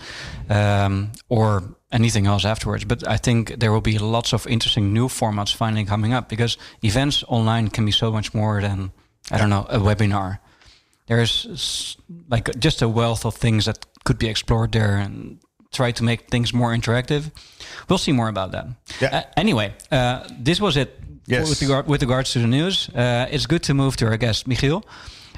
um, 0.49 1.11
or 1.29 1.63
anything 1.91 2.27
else 2.27 2.45
afterwards. 2.45 2.85
But 2.85 3.07
I 3.07 3.17
think 3.17 3.59
there 3.59 3.71
will 3.71 3.81
be 3.81 3.97
lots 3.97 4.33
of 4.33 4.45
interesting 4.47 4.93
new 4.93 5.07
formats 5.07 5.55
finally 5.55 5.85
coming 5.85 6.13
up 6.13 6.29
because 6.29 6.57
events 6.83 7.23
online 7.27 7.69
can 7.69 7.85
be 7.85 7.91
so 7.91 8.11
much 8.11 8.33
more 8.33 8.61
than, 8.61 8.91
I 9.31 9.37
don't 9.37 9.49
know, 9.49 9.65
a 9.69 9.77
webinar. 9.79 10.39
There's 11.07 11.97
like 12.29 12.49
just 12.59 12.81
a 12.81 12.87
wealth 12.89 13.25
of 13.25 13.35
things 13.35 13.65
that 13.65 13.85
could 14.03 14.17
be 14.19 14.27
explored 14.27 14.71
there 14.71 14.97
and 14.97 15.39
try 15.71 15.91
to 15.91 16.03
make 16.03 16.29
things 16.29 16.53
more 16.53 16.73
interactive. 16.75 17.31
We'll 17.89 17.97
see 17.99 18.11
more 18.13 18.29
about 18.29 18.51
that. 18.51 18.67
Yeah. 19.01 19.17
Uh, 19.17 19.21
anyway, 19.37 19.73
uh, 19.91 20.27
this 20.39 20.59
was 20.61 20.77
it 20.77 20.99
Yes. 21.29 21.49
with, 21.49 21.61
regard, 21.61 21.87
with 21.87 22.01
regards 22.01 22.31
to 22.33 22.39
the 22.39 22.47
news. 22.47 22.87
Uh, 22.89 23.27
it's 23.29 23.45
good 23.47 23.63
to 23.63 23.73
move 23.73 23.97
to 23.97 24.05
our 24.07 24.15
guest, 24.17 24.47
Michiel. 24.47 24.83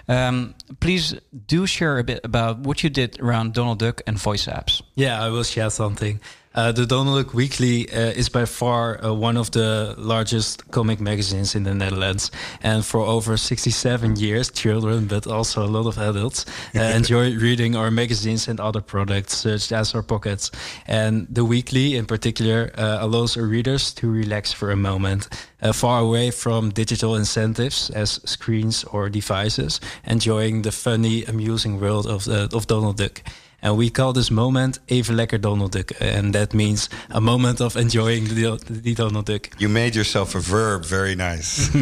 Um, 0.08 0.54
please 0.80 1.16
do 1.48 1.66
share 1.68 1.98
a 2.00 2.04
bit 2.04 2.20
about 2.24 2.60
what 2.60 2.84
you 2.84 2.90
did 2.92 3.20
around 3.20 3.54
Donald 3.54 3.80
Duck 3.80 4.02
and 4.06 4.18
voice 4.20 4.46
apps. 4.46 4.82
Yeah, 4.96 5.20
I 5.24 5.30
will 5.30 5.44
share 5.44 5.70
something. 5.72 6.20
Uh, 6.56 6.72
the 6.72 6.86
Donald 6.86 7.24
Duck 7.24 7.36
Weekly 7.36 7.88
uh, 7.92 8.12
is 8.18 8.28
by 8.28 8.44
far 8.46 9.04
uh, 9.06 9.14
one 9.14 9.38
of 9.38 9.52
the 9.52 9.94
largest 10.00 10.70
comic 10.72 11.00
magazines 11.00 11.54
in 11.54 11.64
the 11.64 11.76
Netherlands. 11.76 12.32
And 12.64 12.84
for 12.84 13.02
over 13.02 13.38
67 13.38 14.16
years, 14.16 14.50
children, 14.50 15.06
but 15.06 15.28
also 15.28 15.64
a 15.64 15.68
lot 15.70 15.86
of 15.86 16.00
adults, 16.00 16.48
uh, 16.76 16.80
enjoy 16.96 17.36
reading 17.36 17.76
our 17.76 17.92
magazines 17.92 18.48
and 18.48 18.60
other 18.60 18.82
products, 18.82 19.38
such 19.38 19.72
as 19.72 19.94
our 19.94 20.02
pockets. 20.02 20.50
And 20.88 21.28
the 21.30 21.46
Weekly, 21.46 21.96
in 21.96 22.08
particular, 22.08 22.72
uh, 22.76 22.98
allows 23.00 23.38
our 23.38 23.46
readers 23.46 23.94
to 23.94 24.10
relax 24.10 24.52
for 24.52 24.72
a 24.72 24.76
moment, 24.76 25.30
uh, 25.62 25.72
far 25.72 26.02
away 26.02 26.32
from 26.32 26.72
digital 26.72 27.16
incentives 27.16 27.92
as 27.92 28.20
screens 28.26 28.84
or 28.86 29.08
devices, 29.08 29.80
enjoying 30.04 30.64
the 30.64 30.72
funny, 30.72 31.26
amusing 31.26 31.80
world 31.80 32.08
of, 32.08 32.28
of 32.28 32.66
Donald 32.66 32.98
Duck. 32.98 33.22
And 33.62 33.78
we 33.78 33.90
call 33.90 34.14
this 34.14 34.32
moment 34.32 34.80
even 34.88 35.16
lekker 35.16 35.40
Donald 35.42 35.72
Duck. 35.72 35.92
And 36.00 36.34
that 36.34 36.54
means 36.54 36.90
a 37.10 37.22
moment 37.22 37.62
of 37.62 37.76
enjoying 37.76 38.26
the, 38.26 38.60
the 38.70 38.94
Donald 38.94 39.26
Duck. 39.26 39.50
You 39.60 39.70
made 39.70 39.96
yourself 39.96 40.36
a 40.36 40.40
verb. 40.40 40.86
Very 40.86 41.16
nice. 41.16 41.70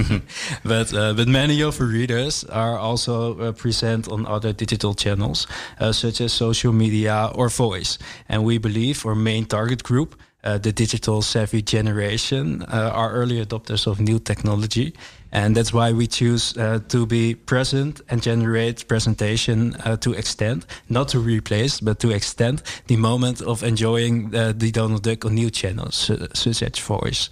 But, 0.64 0.94
uh, 0.94 1.14
but 1.14 1.28
many 1.28 1.62
of 1.62 1.80
our 1.80 1.88
readers 1.88 2.44
are 2.46 2.78
also 2.78 3.40
uh, 3.40 3.52
present 3.52 4.08
on 4.10 4.26
other 4.26 4.54
digital 4.54 4.94
channels, 4.94 5.48
uh, 5.80 5.92
such 5.92 6.22
as 6.22 6.34
social 6.34 6.74
media 6.74 7.32
or 7.36 7.50
voice. 7.50 7.98
And 8.28 8.44
we 8.44 8.58
believe 8.58 9.06
our 9.06 9.16
main 9.16 9.46
target 9.46 9.84
group, 9.84 10.16
uh, 10.44 10.58
the 10.58 10.72
digital 10.72 11.22
savvy 11.22 11.62
generation, 11.62 12.64
uh, 12.64 12.92
are 12.94 13.12
early 13.12 13.44
adopters 13.46 13.88
of 13.88 14.00
new 14.00 14.20
technology. 14.20 14.94
And 15.32 15.56
that's 15.56 15.74
why 15.74 15.92
we 15.92 16.08
choose 16.08 16.58
uh, 16.58 16.80
to 16.90 17.06
be 17.06 17.36
present 17.36 18.02
and 18.10 18.22
generate 18.22 18.88
presentation 18.88 19.76
uh, 19.86 19.98
to 19.98 20.14
extend, 20.14 20.66
not 20.90 21.10
to 21.10 21.20
replace, 21.20 21.80
but 21.80 22.00
to 22.00 22.12
extend 22.12 22.64
the 22.88 22.98
moment 22.98 23.42
of 23.42 23.64
enjoying 23.64 24.34
uh, 24.34 24.54
the 24.56 24.72
Donald 24.72 25.04
Duck 25.04 25.26
on 25.26 25.36
new 25.36 25.50
channels, 25.50 26.10
uh, 26.10 26.28
such 26.34 26.64
as 26.64 26.80
voice. 26.80 27.30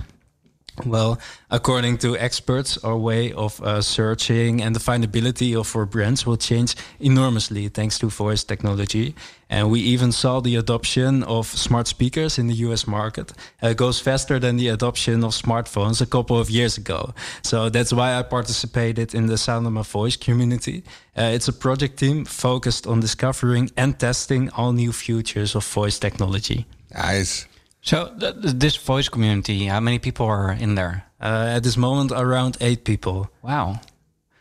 Well, 0.84 1.20
according 1.50 2.00
to 2.00 2.18
experts, 2.18 2.78
our 2.84 2.98
way 2.98 3.32
of 3.32 3.62
uh, 3.62 3.82
searching 3.82 4.62
and 4.62 4.76
the 4.76 4.80
findability 4.80 5.58
of 5.58 5.74
our 5.74 5.86
brands 5.86 6.26
will 6.26 6.36
change 6.36 6.76
enormously 7.00 7.70
thanks 7.70 7.98
to 8.00 8.10
voice 8.10 8.44
technology. 8.44 9.16
And 9.50 9.72
we 9.72 9.80
even 9.80 10.12
saw 10.12 10.42
the 10.42 10.58
adoption 10.58 11.24
of 11.24 11.48
smart 11.48 11.88
speakers 11.88 12.38
in 12.38 12.48
the 12.48 12.56
US 12.56 12.88
market 12.88 13.32
uh, 13.62 13.74
goes 13.74 14.02
faster 14.02 14.38
than 14.38 14.58
the 14.58 14.68
adoption 14.68 15.24
of 15.24 15.32
smartphones 15.32 16.02
a 16.02 16.06
couple 16.06 16.38
of 16.38 16.50
years 16.50 16.78
ago. 16.78 17.14
So 17.42 17.70
that's 17.70 17.94
why 17.94 18.16
I 18.16 18.24
participated 18.24 19.16
in 19.16 19.28
the 19.28 19.38
Sound 19.38 19.66
of 19.68 19.74
My 19.74 19.84
Voice 19.84 20.18
community. 20.18 20.84
Uh, 21.18 21.32
it's 21.34 21.48
a 21.48 21.54
project 21.54 21.98
team 22.00 22.26
focused 22.26 22.86
on 22.86 23.00
discovering 23.00 23.70
and 23.78 23.98
testing 23.98 24.50
all 24.50 24.74
new 24.74 24.92
futures 24.92 25.56
of 25.56 25.66
voice 25.66 26.00
technology. 26.00 26.66
nice. 26.94 27.48
So 27.86 28.12
th- 28.20 28.42
th- 28.42 28.56
this 28.56 28.76
voice 28.78 29.10
community, 29.10 29.66
how 29.68 29.80
many 29.80 30.00
people 30.00 30.26
are 30.26 30.52
in 30.52 30.76
there? 30.76 31.04
Uh, 31.22 31.56
at 31.56 31.64
this 31.64 31.78
moment, 31.78 32.12
around 32.12 32.58
eight 32.60 32.84
people. 32.84 33.30
Wow. 33.44 33.80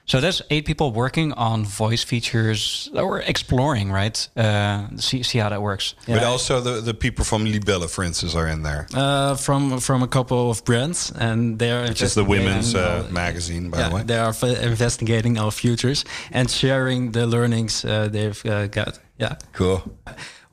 So 0.07 0.21
that's 0.21 0.43
eight 0.51 0.67
people 0.67 0.93
working 0.93 1.33
on 1.33 1.65
voice 1.65 2.05
features 2.05 2.91
or 2.95 3.21
exploring, 3.21 3.91
right? 3.91 4.29
Uh, 4.37 4.89
see, 4.97 5.23
see 5.23 5.39
how 5.39 5.49
that 5.49 5.63
works. 5.63 5.95
But 6.07 6.23
also 6.25 6.61
the, 6.61 6.83
the 6.83 6.93
people 6.95 7.25
from 7.25 7.45
Libelle, 7.47 7.89
for 7.89 8.05
instance, 8.05 8.35
are 8.35 8.47
in 8.47 8.63
there. 8.63 8.87
Uh, 8.95 9.35
from 9.37 9.81
from 9.81 10.03
a 10.03 10.09
couple 10.09 10.51
of 10.51 10.63
brands, 10.65 11.11
and 11.13 11.59
they're 11.59 11.89
Which 11.89 12.03
is 12.03 12.15
the 12.15 12.25
women's 12.25 12.75
investigating 12.75 13.09
uh, 13.09 13.13
magazine, 13.13 13.71
by 13.71 13.79
yeah, 13.79 13.89
the 13.89 13.95
way. 13.95 14.03
they 14.05 14.19
are 14.19 14.29
f- 14.29 14.63
investigating 14.63 15.39
our 15.39 15.51
futures 15.51 16.05
and 16.33 16.51
sharing 16.51 17.13
the 17.13 17.27
learnings 17.27 17.85
uh, 17.85 18.09
they've 18.09 18.45
uh, 18.47 18.67
got. 18.67 18.99
Yeah. 19.19 19.37
Cool. 19.53 19.83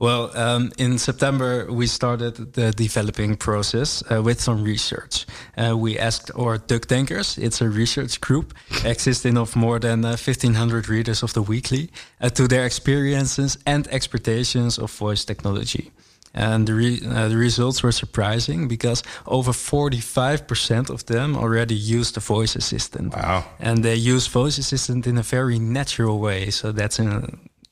Well, 0.01 0.35
um, 0.35 0.71
in 0.77 0.97
September, 0.97 1.71
we 1.71 1.85
started 1.85 2.53
the 2.53 2.71
developing 2.71 3.35
process 3.35 4.03
uh, 4.11 4.21
with 4.23 4.41
some 4.41 4.63
research. 4.63 5.27
Uh, 5.55 5.77
we 5.77 5.99
asked 5.99 6.31
our 6.35 6.57
Duck 6.57 6.87
Tankers, 6.87 7.37
it's 7.37 7.61
a 7.61 7.69
research 7.69 8.19
group 8.19 8.53
existing 8.83 9.37
of 9.37 9.55
more 9.55 9.79
than 9.79 10.03
uh, 10.03 10.17
1,500 10.17 10.89
readers 10.89 11.21
of 11.21 11.33
the 11.33 11.43
weekly, 11.43 11.91
uh, 12.19 12.29
to 12.29 12.47
their 12.47 12.65
experiences 12.65 13.59
and 13.65 13.87
expectations 13.89 14.79
of 14.79 14.91
voice 14.91 15.23
technology. 15.23 15.91
And 16.33 16.65
the, 16.65 16.73
re- 16.73 17.01
uh, 17.05 17.27
the 17.27 17.37
results 17.37 17.83
were 17.83 17.91
surprising 17.91 18.67
because 18.67 19.03
over 19.27 19.51
45% 19.51 20.89
of 20.89 21.05
them 21.05 21.35
already 21.35 21.75
use 21.75 22.11
the 22.11 22.21
voice 22.21 22.55
assistant. 22.55 23.15
Wow. 23.15 23.45
And 23.59 23.83
they 23.83 23.95
use 23.95 24.27
voice 24.27 24.57
assistant 24.57 25.05
in 25.05 25.17
a 25.17 25.23
very 25.23 25.59
natural 25.59 26.19
way. 26.19 26.49
So 26.49 26.71
that's 26.71 26.99
uh, 26.99 27.27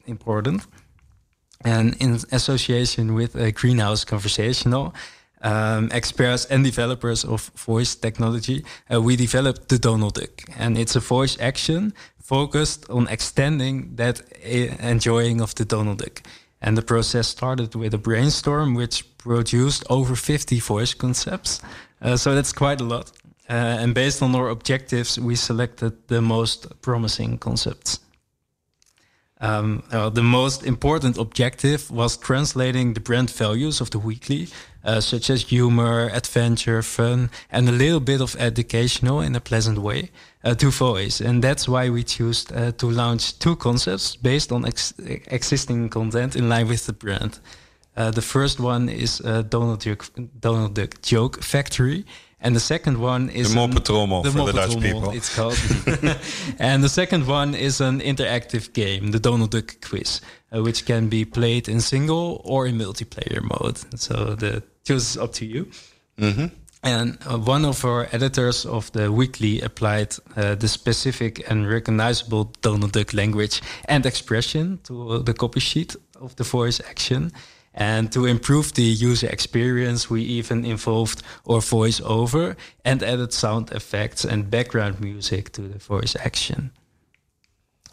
important. 0.06 0.68
And 1.66 1.96
in 2.00 2.20
association 2.32 3.14
with 3.14 3.36
a 3.36 3.52
Greenhouse 3.52 4.06
Conversational, 4.06 4.94
um, 5.42 5.90
experts 5.92 6.46
and 6.46 6.64
developers 6.64 7.24
of 7.26 7.52
voice 7.56 7.96
technology, 7.96 8.64
uh, 8.94 9.02
we 9.02 9.16
developed 9.16 9.70
the 9.70 9.78
Donald 9.78 10.14
Duck. 10.16 10.44
And 10.58 10.78
it's 10.78 10.96
a 10.96 11.00
voice 11.00 11.38
action 11.40 11.94
focused 12.22 12.90
on 12.90 13.08
extending 13.08 13.96
that 13.96 14.22
uh, 14.22 14.88
enjoying 14.88 15.42
of 15.42 15.54
the 15.56 15.66
Donald 15.66 16.00
Duck. 16.00 16.22
And 16.62 16.78
the 16.78 16.82
process 16.82 17.28
started 17.28 17.76
with 17.76 17.94
a 17.94 17.98
brainstorm 17.98 18.76
which 18.76 19.06
produced 19.18 19.84
over 19.90 20.16
50 20.16 20.60
voice 20.60 20.94
concepts. 20.94 21.62
Uh, 22.02 22.18
so 22.18 22.36
that's 22.36 22.54
quite 22.54 22.82
a 22.82 22.86
lot. 22.86 23.12
Uh, 23.50 23.54
and 23.82 23.96
based 23.96 24.22
on 24.22 24.36
our 24.36 24.50
objectives, 24.50 25.18
we 25.20 25.36
selected 25.36 25.94
the 26.08 26.22
most 26.22 26.82
promising 26.82 27.38
concepts. 27.38 28.00
Um, 29.42 29.84
uh, 29.92 30.10
the 30.10 30.24
most 30.24 30.64
important 30.64 31.18
objective 31.18 31.90
was 31.90 32.18
translating 32.18 32.94
the 32.94 33.00
brand 33.00 33.32
values 33.32 33.80
of 33.80 33.90
the 33.90 34.00
weekly, 34.00 34.50
uh, 34.84 35.00
such 35.00 35.30
as 35.30 35.44
humor, 35.44 36.10
adventure, 36.14 36.82
fun, 36.82 37.30
and 37.50 37.70
a 37.70 37.72
little 37.72 38.02
bit 38.02 38.20
of 38.22 38.36
educational 38.38 39.22
in 39.22 39.36
a 39.36 39.40
pleasant 39.40 39.78
way, 39.78 40.12
uh, 40.44 40.56
to 40.56 40.70
voice. 40.70 41.22
And 41.22 41.42
that's 41.42 41.70
why 41.70 41.90
we 41.90 42.04
chose 42.04 42.52
uh, 42.52 42.74
to 42.78 42.92
launch 42.92 43.40
two 43.40 43.56
concepts 43.56 44.18
based 44.18 44.52
on 44.52 44.66
ex- 44.66 44.94
existing 45.00 45.90
content 45.90 46.36
in 46.36 46.50
line 46.50 46.68
with 46.68 46.86
the 46.86 46.94
brand. 46.94 47.40
Uh, 47.96 48.12
the 48.12 48.22
first 48.22 48.60
one 48.60 48.90
is 48.90 49.22
uh, 49.22 49.42
Donald 49.42 49.82
Duck 49.82 50.10
Donald 50.40 50.74
Duck 50.74 51.02
Joke 51.02 51.42
Factory. 51.42 52.06
And 52.42 52.56
the 52.56 52.60
second 52.62 52.98
one 53.00 53.30
is 53.30 53.54
De 53.54 53.60
an- 53.60 53.72
moppetrommel 53.72 54.24
for 54.32 54.46
the 54.46 54.54
Dutch 54.54 54.80
people. 54.80 55.12
It's 55.12 55.36
called. 55.36 55.58
and 56.60 56.84
the 56.84 56.90
second 56.90 57.28
one 57.28 57.54
is 57.54 57.82
an 57.82 58.00
interactive 58.00 58.72
game, 58.74 59.12
the 59.12 59.20
Donald 59.20 59.52
Duck 59.52 59.76
Quiz, 59.82 60.22
uh, 60.56 60.64
which 60.64 60.86
can 60.86 61.10
be 61.10 61.26
played 61.26 61.68
in 61.68 61.82
single 61.82 62.42
or 62.46 62.66
in 62.66 62.78
multiplayer 62.78 63.42
mode. 63.42 63.78
So 64.00 64.36
the 64.36 64.64
choice 64.86 65.12
is 65.12 65.18
up 65.18 65.34
to 65.34 65.46
you. 65.46 65.68
And 66.82 67.18
uh, 67.30 67.38
one 67.38 67.66
of 67.66 67.84
our 67.84 68.08
editors 68.14 68.66
of 68.66 68.90
the 68.94 69.12
weekly 69.12 69.60
applied 69.62 70.16
uh, 70.38 70.56
the 70.56 70.68
specific 70.70 71.44
and 71.52 71.68
recognizable 71.70 72.54
Donald 72.62 72.94
Duck 72.94 73.14
language 73.14 73.62
and 73.86 74.06
expression 74.06 74.80
to 74.84 75.20
the 75.20 75.34
copy 75.34 75.60
sheet 75.60 75.96
of 76.22 76.36
the 76.38 76.46
voice 76.46 76.80
action. 76.90 77.32
And 77.74 78.12
to 78.12 78.26
improve 78.26 78.74
the 78.74 78.84
user 78.84 79.28
experience, 79.28 80.10
we 80.10 80.22
even 80.24 80.66
involved 80.66 81.22
our 81.48 81.62
voice 81.62 82.02
over 82.02 82.56
and 82.84 83.04
added 83.04 83.32
sound 83.32 83.72
effects 83.72 84.26
and 84.26 84.50
background 84.50 85.00
music 85.00 85.52
to 85.54 85.62
the 85.62 85.78
voice 85.78 86.16
action. 86.20 86.72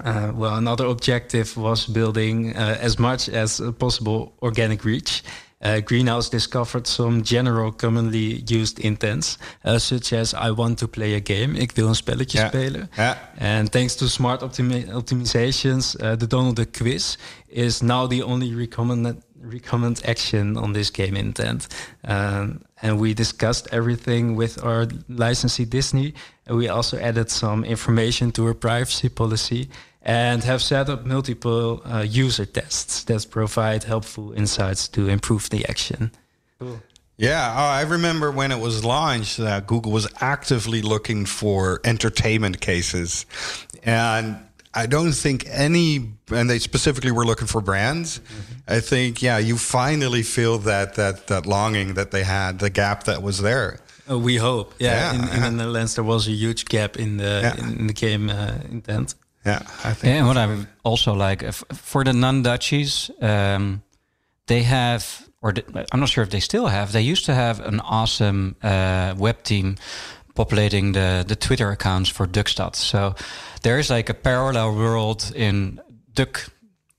Uh, 0.02 0.33
well, 0.35 0.56
another 0.56 0.87
objective 0.87 1.56
was 1.56 1.87
building 1.87 2.54
uh, 2.56 2.76
as 2.80 2.99
much 2.99 3.28
as 3.28 3.61
possible 3.78 4.35
organic 4.42 4.85
reach. 4.85 5.23
Uh, 5.66 5.80
Greenhouse 5.85 6.30
discovered 6.30 6.87
some 6.87 7.23
general 7.23 7.73
commonly 7.73 8.42
used 8.44 8.78
intents, 8.78 9.37
uh, 9.64 9.78
such 9.78 10.12
as 10.12 10.32
I 10.35 10.50
want 10.50 10.78
to 10.78 10.87
play 10.87 11.14
a 11.14 11.20
game, 11.25 11.58
ik 11.58 11.73
wil 11.73 11.88
een 11.88 11.94
spelletje 11.94 12.38
Ja. 12.38 12.46
spelen. 12.46 12.90
Ja. 12.96 13.30
And 13.40 13.70
thanks 13.70 13.94
to 13.94 14.06
smart 14.06 14.42
optimi- 14.42 14.87
optimizations, 14.92 15.96
uh, 15.96 16.12
the 16.12 16.26
Donald 16.26 16.56
Duck 16.56 16.73
quiz 16.73 17.16
is 17.46 17.80
now 17.80 18.08
the 18.08 18.25
only 18.25 18.54
recommended 18.54 19.16
recommend 19.50 20.02
action 20.04 20.56
on 20.56 20.73
this 20.73 20.90
game 20.90 21.16
intent. 21.18 21.66
Um, 22.08 22.62
and 22.75 23.00
we 23.00 23.14
discussed 23.14 23.66
everything 23.73 24.37
with 24.38 24.62
our 24.62 24.87
licensee 25.08 25.68
Disney. 25.68 26.14
And 26.46 26.58
we 26.58 26.68
also 26.68 26.96
added 26.99 27.30
some 27.30 27.66
information 27.66 28.30
to 28.30 28.44
our 28.44 28.54
privacy 28.54 29.08
policy 29.08 29.68
and 30.06 30.44
have 30.44 30.62
set 30.62 30.88
up 30.88 31.04
multiple 31.04 31.82
uh, 31.84 31.98
user 32.08 32.46
tests 32.46 33.04
that 33.04 33.26
provide 33.30 33.82
helpful 33.84 34.32
insights 34.32 34.86
to 34.88 35.08
improve 35.08 35.50
the 35.50 35.66
action. 35.68 36.10
Yeah, 37.18 37.52
oh, 37.56 37.64
I 37.64 37.82
remember 37.82 38.30
when 38.30 38.52
it 38.52 38.60
was 38.60 38.84
launched 38.84 39.38
that 39.38 39.66
Google 39.66 39.90
was 39.90 40.06
actively 40.20 40.80
looking 40.82 41.26
for 41.26 41.80
entertainment 41.84 42.60
cases. 42.60 43.26
And 43.82 44.36
I 44.75 44.86
don't 44.86 45.12
think 45.12 45.44
any, 45.48 46.10
and 46.30 46.48
they 46.48 46.58
specifically 46.60 47.10
were 47.10 47.25
looking 47.25 47.48
for 47.48 47.60
brands. 47.62 48.20
I 48.68 48.80
think, 48.80 49.22
yeah, 49.22 49.38
you 49.38 49.56
finally 49.56 50.22
feel 50.22 50.58
that, 50.58 50.94
that, 50.94 51.26
that 51.26 51.46
longing 51.46 51.94
that 51.94 52.10
they 52.10 52.22
had, 52.22 52.58
the 52.58 52.70
gap 52.70 53.04
that 53.04 53.22
was 53.22 53.40
there. 53.40 53.80
Uh, 54.08 54.18
we 54.18 54.36
hope. 54.36 54.75
Yeah, 54.78 54.90
Yeah, 54.90 55.14
in, 55.14 55.20
in 55.22 55.26
yeah. 55.42 55.50
the 55.50 55.56
Netherlands 55.56 55.94
there 55.96 56.04
was 56.04 56.28
a 56.28 56.32
huge 56.32 56.66
gap 56.66 56.96
in 56.96 57.16
the 57.16 57.40
Yeah. 57.42 57.56
in 57.64 57.86
the 57.88 57.92
game 57.92 58.30
uh, 58.30 58.52
intent. 58.70 59.14
Yeah, 59.47 59.62
I 59.85 59.95
think. 59.95 60.05
Yeah, 60.05 60.19
and 60.19 60.26
what 60.26 60.37
I 60.37 60.67
also 60.83 61.15
like 61.15 61.45
uh, 61.45 61.53
for 61.53 62.05
the 62.05 62.12
non-Dutchies, 62.12 63.11
um, 63.21 63.83
they 64.47 64.62
have, 64.65 65.29
or 65.41 65.53
the, 65.53 65.87
I'm 65.93 66.00
not 66.00 66.09
sure 66.09 66.25
if 66.25 66.31
they 66.31 66.41
still 66.41 66.67
have. 66.67 66.91
They 66.93 67.03
used 67.03 67.26
to 67.26 67.35
have 67.35 67.61
an 67.61 67.81
awesome 67.81 68.57
uh, 68.62 69.15
web 69.17 69.43
team 69.43 69.76
populating 70.35 70.93
the 70.93 71.25
the 71.26 71.37
Twitter 71.37 71.71
accounts 71.71 72.11
for 72.11 72.26
Duckstad. 72.26 72.75
So 72.75 73.15
there 73.62 73.79
is 73.79 73.88
like 73.88 74.11
a 74.11 74.15
parallel 74.15 74.75
world 74.75 75.33
in 75.35 75.81
Duck 76.12 76.50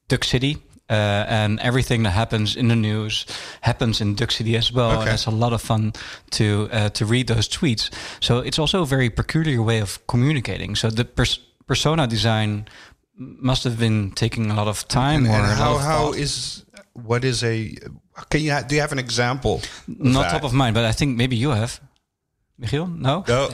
Duck 0.08 0.24
City. 0.24 0.58
Uh, 0.89 1.25
and 1.27 1.60
everything 1.60 2.04
that 2.04 2.13
happens 2.13 2.56
in 2.56 2.70
the 2.70 2.75
news 2.75 3.25
happens 3.60 4.00
in 4.00 4.16
Duck 4.16 4.32
City 4.32 4.56
as 4.56 4.72
well. 4.72 4.92
Okay. 4.92 5.01
And 5.01 5.10
it's 5.10 5.25
a 5.27 5.32
lot 5.32 5.51
of 5.51 5.62
fun 5.62 5.92
to 6.30 6.70
uh, 6.72 6.89
to 6.92 7.06
read 7.06 7.27
those 7.27 7.50
tweets. 7.50 7.89
So 8.22 8.38
it's 8.39 8.58
also 8.58 8.82
a 8.82 8.86
very 8.86 9.10
peculiar 9.10 9.62
way 9.62 9.82
of 9.82 10.00
communicating. 10.08 10.77
So 10.77 10.89
the 10.89 11.04
pers- 11.04 11.39
persona 11.67 12.07
design 12.07 12.68
must 13.18 13.63
have 13.63 13.77
been 13.79 14.11
taking 14.11 14.50
a 14.51 14.55
lot 14.55 14.68
of 14.68 14.87
time 14.87 15.25
And, 15.25 15.33
or 15.33 15.37
and 15.37 15.46
a 15.46 15.50
lot 15.50 15.57
how, 15.57 15.75
of 15.75 15.81
how 15.81 16.05
thought. 16.11 16.18
is, 16.18 16.63
what 16.94 17.24
is 17.24 17.44
a, 17.44 17.75
can 18.29 18.42
you, 18.42 18.51
ha- 18.51 18.63
do 18.68 18.75
you 18.75 18.81
have 18.81 18.92
an 18.92 19.00
example? 19.00 19.61
not 19.87 20.24
that? 20.24 20.31
top 20.31 20.44
of 20.44 20.53
mind, 20.53 20.74
but 20.75 20.85
I 20.85 20.92
think 20.92 21.18
maybe 21.18 21.35
you 21.35 21.50
have. 21.51 21.79
Michiel? 22.59 22.87
No? 22.89 23.24
No, 23.27 23.50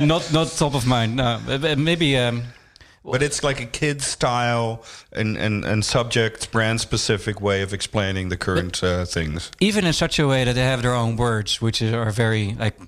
not 0.06 0.32
not 0.32 0.48
top 0.56 0.74
of 0.74 0.86
mind. 0.86 1.16
No. 1.16 1.38
But- 1.46 1.60
but 1.60 1.78
Maybe 1.78 2.16
um, 2.16 2.42
but 3.04 3.22
it's 3.22 3.42
like 3.42 3.60
a 3.60 3.66
kid 3.66 4.00
style 4.00 4.84
and, 5.12 5.36
and, 5.36 5.64
and 5.64 5.84
subject 5.84 6.50
brand 6.52 6.80
specific 6.80 7.40
way 7.40 7.60
of 7.62 7.72
explaining 7.74 8.28
the 8.28 8.36
current 8.36 8.82
uh, 8.84 9.04
things. 9.04 9.50
even 9.60 9.84
in 9.84 9.92
such 9.92 10.18
a 10.20 10.26
way 10.26 10.44
that 10.44 10.54
they 10.54 10.62
have 10.64 10.82
their 10.82 10.94
own 10.94 11.16
words, 11.16 11.60
which 11.60 11.82
is, 11.82 11.92
are 11.92 12.10
very 12.12 12.54
like 12.58 12.78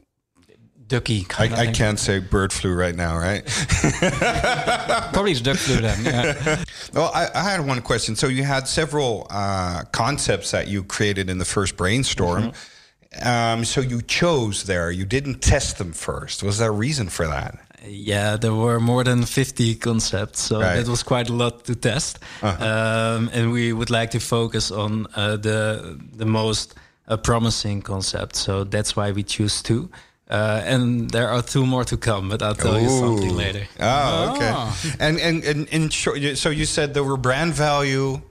ducky 0.89 1.21
I, 1.21 1.25
kind 1.29 1.53
of 1.53 1.59
I 1.59 1.67
can't 1.73 1.99
say 1.99 2.19
bird 2.19 2.53
flu 2.53 2.75
right 2.75 2.95
now, 2.95 3.17
right? 3.17 3.45
Probably 5.13 5.33
it's 5.33 5.41
duck 5.41 5.57
flu 5.57 5.77
then. 5.77 6.05
Yeah. 6.05 6.65
well, 6.93 7.11
I, 7.15 7.29
I 7.35 7.43
had 7.51 7.67
one 7.67 7.81
question. 7.83 8.17
So 8.17 8.27
you 8.29 8.45
had 8.45 8.69
several 8.69 9.27
uh, 9.31 9.83
concepts 9.93 10.51
that 10.51 10.69
you 10.69 10.85
created 10.85 11.29
in 11.31 11.39
the 11.39 11.45
first 11.45 11.77
brainstorm. 11.77 12.53
Um, 13.23 13.65
so 13.65 13.81
you 13.81 14.03
chose 14.03 14.65
there. 14.65 14.91
You 14.91 15.05
didn't 15.05 15.41
test 15.41 15.79
them 15.79 15.93
first. 15.93 16.43
Was 16.43 16.59
there 16.59 16.71
a 16.71 16.73
reason 16.73 17.09
for 17.09 17.27
that? 17.27 17.59
Yeah, 17.87 18.37
there 18.39 18.55
were 18.55 18.81
more 18.81 19.05
than 19.05 19.25
50 19.25 19.75
concepts, 19.77 20.41
so 20.41 20.61
Right. 20.61 20.77
that 20.77 20.89
was 20.89 21.03
quite 21.03 21.29
a 21.29 21.35
lot 21.35 21.65
to 21.67 21.75
test. 21.75 22.19
Um, 22.43 23.29
and 23.33 23.53
we 23.53 23.73
would 23.75 23.91
like 23.91 24.11
to 24.13 24.21
focus 24.21 24.71
on 24.71 25.07
uh, 25.15 25.37
the 25.37 25.99
the 26.17 26.25
most 26.25 26.75
uh, 27.09 27.17
promising 27.19 27.83
concept. 27.83 28.37
so 28.37 28.65
that's 28.65 28.97
why 28.97 29.13
we 29.13 29.23
choose 29.23 29.63
two. 29.63 29.91
Uh, 30.29 30.63
and 30.65 31.11
there 31.11 31.29
are 31.29 31.43
two 31.43 31.67
more 31.67 31.85
to 31.85 31.97
come, 31.99 32.31
but 32.31 32.43
I'll 32.43 32.55
tell 32.55 32.81
you 32.81 32.89
something 32.89 33.37
later. 33.37 33.67
Oh, 33.79 34.33
okay. 34.35 34.97
And 34.99 35.21
and 35.21 35.45
and 35.45 35.69
in 35.69 35.91
short, 35.91 36.19
so 36.39 36.49
you 36.49 36.65
said 36.65 36.95
there 36.95 37.05
were 37.05 37.19
brand 37.19 37.53
value, 37.53 38.23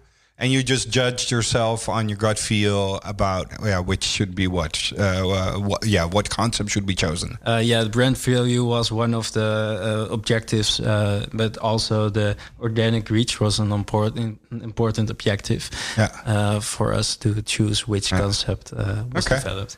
and 0.43 0.51
you 0.51 0.61
just 0.61 0.89
judged 0.89 1.31
yourself 1.31 1.87
on 1.87 2.09
your 2.09 2.17
gut 2.17 2.37
feel 2.37 2.99
about 3.05 3.47
yeah, 3.63 3.79
which 3.79 4.03
should 4.03 4.35
be 4.35 4.45
what, 4.47 4.91
uh, 4.99 5.03
uh, 5.03 5.53
what 5.59 5.85
yeah, 5.85 6.03
what 6.03 6.29
concept 6.29 6.69
should 6.69 6.85
be 6.85 6.95
chosen. 6.95 7.37
Uh, 7.47 7.61
yeah, 7.63 7.83
the 7.83 7.89
brand 7.89 8.17
value 8.17 8.65
was 8.65 8.91
one 8.91 9.13
of 9.15 9.31
the 9.31 10.07
uh, 10.09 10.13
objectives, 10.13 10.79
uh, 10.81 11.25
but 11.33 11.57
also 11.57 12.09
the 12.09 12.35
organic 12.59 13.09
reach 13.09 13.39
was 13.39 13.59
an 13.59 13.71
important 13.71 14.39
important 14.51 15.09
objective 15.09 15.69
Yeah. 15.97 16.09
uh, 16.25 16.59
for 16.59 16.93
us 16.93 17.15
to 17.17 17.41
choose 17.41 17.87
which 17.87 18.09
concept 18.11 18.73
uh, 18.73 19.03
was 19.15 19.25
Okay. 19.25 19.39
developed. 19.39 19.77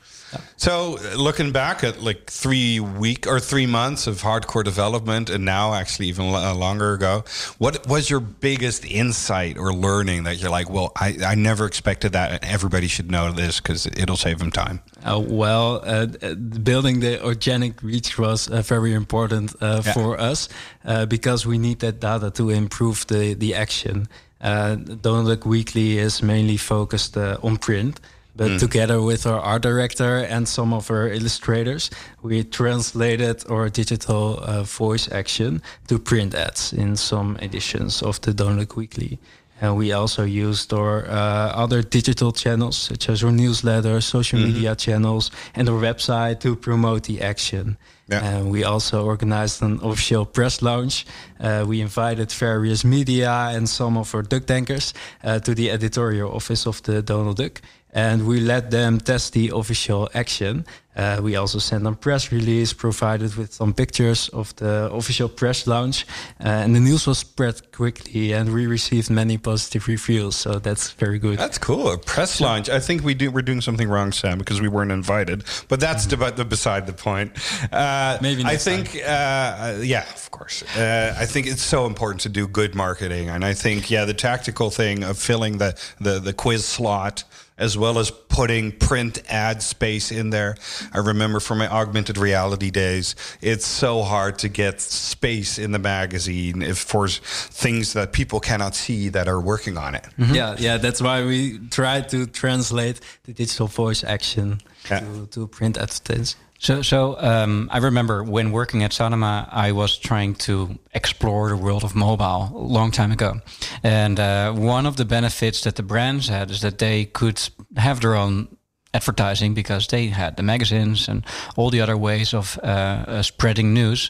So 0.58 0.98
looking 1.16 1.52
back 1.52 1.84
at 1.84 2.02
like 2.04 2.30
three 2.30 2.80
week 2.80 3.26
or 3.28 3.40
three 3.40 3.68
months 3.68 4.08
of 4.08 4.22
hardcore 4.22 4.64
development, 4.66 5.30
and 5.30 5.46
now 5.46 5.74
actually 5.74 6.08
even 6.10 6.32
lo- 6.32 6.54
longer 6.56 6.94
ago, 6.94 7.24
what 7.58 7.88
was 7.88 8.10
your 8.10 8.20
biggest 8.20 8.84
insight 8.86 9.58
or 9.58 9.72
learning 9.74 10.24
that 10.26 10.38
you're 10.42 10.55
like, 10.58 10.70
well, 10.76 10.90
I, 11.06 11.18
I 11.34 11.36
never 11.36 11.66
expected 11.66 12.12
that, 12.14 12.28
and 12.32 12.40
everybody 12.56 12.88
should 12.88 13.10
know 13.10 13.32
this 13.32 13.60
because 13.62 13.86
it'll 14.02 14.18
save 14.18 14.38
them 14.40 14.52
time. 14.52 14.80
Uh, 15.04 15.20
well, 15.44 15.82
uh, 15.84 16.08
uh, 16.22 16.36
building 16.64 17.02
the 17.02 17.24
organic 17.24 17.74
reach 17.84 18.18
was 18.18 18.48
uh, 18.50 18.62
very 18.62 18.94
important 18.94 19.54
uh, 19.62 19.82
Yeah. 19.86 19.94
for 19.94 20.20
us 20.32 20.50
uh, 20.86 21.06
because 21.06 21.46
we 21.50 21.58
need 21.58 21.80
that 21.80 22.00
data 22.00 22.30
to 22.32 22.50
improve 22.50 23.06
the 23.08 23.36
the 23.36 23.54
action. 23.56 24.08
Uh, 24.42 24.76
Donald 25.02 25.28
Duck 25.28 25.46
Weekly 25.46 25.98
is 25.98 26.22
mainly 26.22 26.58
focused 26.58 27.18
uh, 27.18 27.38
on 27.48 27.58
print. 27.58 28.00
But 28.38 28.60
together 28.60 29.00
with 29.02 29.26
our 29.26 29.40
art 29.40 29.62
director 29.64 30.18
and 30.30 30.46
some 30.48 30.76
of 30.76 30.92
our 30.92 31.08
illustrators, 31.08 31.90
we 32.22 32.44
translated 32.44 33.44
our 33.50 33.70
digital 33.70 34.40
uh, 34.44 34.64
voice 34.80 35.10
action 35.12 35.62
to 35.88 35.98
print 36.00 36.36
ads 36.36 36.74
in 36.74 36.96
some 36.98 37.38
editions 37.42 38.02
of 38.04 38.20
the 38.20 38.34
Donald 38.34 38.60
Duck 38.68 38.76
Weekly. 38.78 39.18
And 39.62 39.78
we 39.78 39.94
also 39.94 40.24
used 40.24 40.74
our 40.74 41.06
uh, 41.06 41.64
other 41.64 41.82
digital 41.82 42.32
channels, 42.34 42.76
such 42.76 43.10
as 43.10 43.24
our 43.24 43.32
newsletter, 43.32 44.02
social 44.02 44.40
media 44.40 44.76
channels, 44.76 45.32
and 45.56 45.70
our 45.70 45.80
website 45.80 46.42
to 46.42 46.56
promote 46.56 47.04
the 47.04 47.22
action. 47.22 47.78
Yeah. 48.08 48.24
And 48.24 48.52
we 48.52 48.64
also 48.64 49.06
organized 49.06 49.62
an 49.62 49.80
official 49.82 50.26
press 50.26 50.62
launch. 50.62 51.06
Uh, 51.40 51.64
we 51.68 51.82
invited 51.82 52.32
various 52.32 52.84
media 52.84 53.32
and 53.32 53.68
some 53.68 53.98
of 53.98 54.14
our 54.14 54.22
duck 54.22 54.46
tankers 54.46 54.94
uh, 55.24 55.40
to 55.40 55.56
the 55.56 55.72
editorial 55.72 56.32
office 56.32 56.68
of 56.68 56.84
the 56.84 57.02
Donald 57.02 57.38
Duck. 57.38 57.62
And 57.96 58.28
we 58.28 58.40
let 58.42 58.70
them 58.70 59.00
test 59.00 59.34
the 59.34 59.50
official 59.56 60.10
action. 60.14 60.66
Uh, 60.98 61.20
we 61.22 61.36
also 61.36 61.60
sent 61.60 61.84
them 61.84 61.96
press 61.96 62.32
release, 62.32 62.72
provided 62.72 63.36
with 63.36 63.52
some 63.54 63.74
pictures 63.74 64.30
of 64.30 64.56
the 64.56 64.90
official 64.94 65.28
press 65.28 65.68
launch, 65.68 66.06
uh, 66.40 66.48
and 66.48 66.74
the 66.74 66.80
news 66.80 67.06
was 67.06 67.18
spread 67.18 67.60
quickly, 67.74 68.32
and 68.34 68.54
we 68.54 68.66
received 68.66 69.10
many 69.10 69.38
positive 69.38 69.90
reviews. 69.90 70.36
So 70.38 70.58
that's 70.60 70.92
very 70.92 71.20
good. 71.20 71.38
That's 71.38 71.58
cool. 71.58 71.92
A 71.92 71.98
press 71.98 72.40
launch. 72.40 72.70
I 72.70 72.80
think 72.80 73.04
we 73.04 73.14
do. 73.14 73.30
We're 73.30 73.42
doing 73.42 73.60
something 73.62 73.90
wrong, 73.90 74.14
Sam, 74.14 74.38
because 74.38 74.62
we 74.62 74.70
weren't 74.70 74.92
invited. 74.92 75.44
But 75.68 75.80
that's 75.82 76.06
Mm-hmm. 76.06 76.22
about 76.22 76.38
the 76.38 76.46
beside 76.46 76.86
the 76.88 76.94
point. 76.94 77.32
Uh, 77.74 78.18
Maybe 78.22 78.46
I 78.46 78.56
think. 78.58 78.96
Uh, 78.96 79.10
uh, 79.10 79.80
yeah, 79.84 80.04
of 80.14 80.32
course. 80.32 80.64
Uh, 80.78 81.14
I 81.18 81.26
think 81.26 81.48
it's 81.48 81.62
so 81.64 81.86
important 81.88 82.22
to 82.22 82.30
do 82.30 82.48
good 82.48 82.74
marketing, 82.76 83.30
and 83.30 83.44
I 83.44 83.54
think 83.54 83.90
yeah, 83.92 84.06
the 84.06 84.14
tactical 84.14 84.70
thing 84.70 85.04
of 85.04 85.18
filling 85.18 85.58
the 85.58 85.74
the, 86.00 86.20
the 86.20 86.34
quiz 86.34 86.64
slot 86.66 87.24
as 87.58 87.78
well 87.78 88.00
as 88.00 88.12
putting 88.12 88.72
print 88.72 89.22
ad 89.30 89.62
space 89.64 90.12
in 90.12 90.30
there. 90.30 90.56
I 90.94 90.98
remember 91.00 91.40
from 91.40 91.60
my 91.60 91.68
augmented 91.68 92.18
reality 92.18 92.70
days, 92.70 93.16
it's 93.42 93.66
so 93.66 94.04
hard 94.04 94.40
to 94.40 94.50
get 94.50 94.82
space 94.82 95.58
in 95.58 95.72
the 95.72 95.80
magazine 95.80 96.62
if 96.62 96.78
for 96.80 97.08
things 97.08 97.94
that 97.94 98.12
people 98.12 98.40
cannot 98.40 98.76
see 98.76 99.10
that 99.10 99.28
are 99.28 99.40
working 99.40 99.78
on 99.78 99.96
it. 99.96 100.06
Mm-hmm. 100.20 100.36
Yeah, 100.36 100.56
yeah, 100.60 100.78
that's 100.78 101.02
why 101.02 101.24
we 101.26 101.60
try 101.70 102.02
to 102.02 102.26
translate 102.26 103.00
the 103.24 103.34
digital 103.34 103.68
voice 103.68 104.04
action 104.04 104.60
Yeah. 104.90 105.00
to, 105.00 105.28
to 105.28 105.48
print 105.48 105.78
advertising. 105.78 106.40
So, 106.58 106.82
so 106.82 107.20
um, 107.20 107.70
I 107.72 107.80
remember 107.80 108.24
when 108.24 108.52
working 108.52 108.84
at 108.84 108.92
Sanoma, 108.92 109.48
I 109.52 109.72
was 109.72 109.98
trying 109.98 110.36
to 110.36 110.80
explore 110.94 111.50
the 111.50 111.58
world 111.58 111.84
of 111.84 111.96
mobile 111.96 112.52
a 112.54 112.58
long 112.58 112.92
time 112.92 113.12
ago. 113.12 113.42
And 113.84 114.20
uh, 114.20 114.54
one 114.54 114.86
of 114.86 114.96
the 114.96 115.06
benefits 115.06 115.62
that 115.62 115.76
the 115.76 115.84
brands 115.84 116.30
had 116.30 116.50
is 116.50 116.62
that 116.62 116.78
they 116.78 117.06
could 117.06 117.42
have 117.76 118.00
their 118.00 118.16
own 118.16 118.48
advertising 118.94 119.54
because 119.54 119.88
they 119.88 120.08
had 120.08 120.38
the 120.38 120.44
magazines 120.44 121.10
and 121.10 121.26
all 121.58 121.70
the 121.70 121.82
other 121.82 121.98
ways 121.98 122.34
of 122.34 122.58
uh, 122.64 122.66
uh, 122.66 123.22
spreading 123.22 123.74
news. 123.74 124.10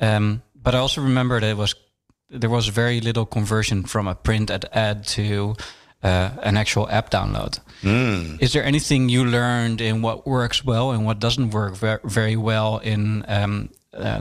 Um, 0.00 0.42
but 0.54 0.74
I 0.74 0.78
also 0.78 1.00
remember 1.00 1.40
that 1.40 1.50
it 1.50 1.56
was 1.56 1.74
there 2.30 2.50
was 2.50 2.68
very 2.68 3.00
little 3.00 3.24
conversion 3.24 3.84
from 3.84 4.06
a 4.06 4.14
print 4.14 4.50
ad, 4.50 4.66
ad 4.72 5.06
to 5.06 5.56
uh, 6.02 6.30
an 6.42 6.56
actual 6.56 6.88
app 6.90 7.10
download. 7.10 7.58
Is 8.40 8.52
there 8.52 8.64
anything 8.64 9.08
you 9.08 9.24
learned 9.24 9.80
in 9.80 10.02
what 10.02 10.26
works 10.26 10.64
well 10.64 10.90
and 10.90 11.04
what 11.06 11.18
doesn't 11.20 11.50
work 11.50 11.76
ver- 11.76 12.00
very 12.04 12.36
well 12.36 12.78
in 12.78 13.24
um, 13.28 13.68
uh, 13.94 14.20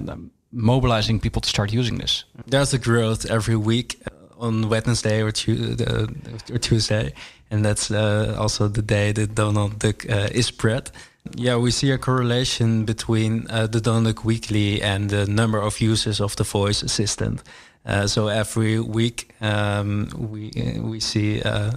mobilizing 0.51 1.19
people 1.19 1.41
to 1.41 1.49
start 1.49 1.71
using 1.73 1.97
this? 1.97 2.23
There's 2.45 2.73
a 2.73 2.77
growth 2.79 3.25
every 3.29 3.55
week 3.55 3.95
uh, 4.05 4.45
on 4.45 4.69
Wednesday 4.69 5.21
or, 5.21 5.31
Tu- 5.31 5.75
uh, 5.79 6.07
or 6.53 6.57
Tuesday, 6.59 7.13
and 7.49 7.65
that's 7.65 7.89
uh, 7.91 8.35
also 8.39 8.67
the 8.67 8.81
day 8.83 9.11
that 9.13 9.33
Donald 9.35 9.79
Duck 9.79 10.05
uh, 10.09 10.29
is 10.31 10.45
spread. 10.47 10.91
Yeah, 11.35 11.57
we 11.57 11.71
see 11.71 11.91
a 11.91 11.97
correlation 11.97 12.85
between 12.85 13.47
uh, 13.49 13.67
the 13.67 13.81
Donald 13.81 14.05
Duck 14.15 14.23
Weekly 14.23 14.81
and 14.81 15.09
the 15.09 15.25
number 15.25 15.59
of 15.59 15.81
users 15.81 16.21
of 16.21 16.35
the 16.35 16.43
voice 16.43 16.81
assistant. 16.83 17.41
Uh, 17.87 18.05
so 18.05 18.27
every 18.27 18.79
week 18.79 19.33
um, 19.41 20.09
we 20.17 20.51
uh, 20.51 20.81
we 20.81 20.99
see 20.99 21.41
uh, 21.41 21.71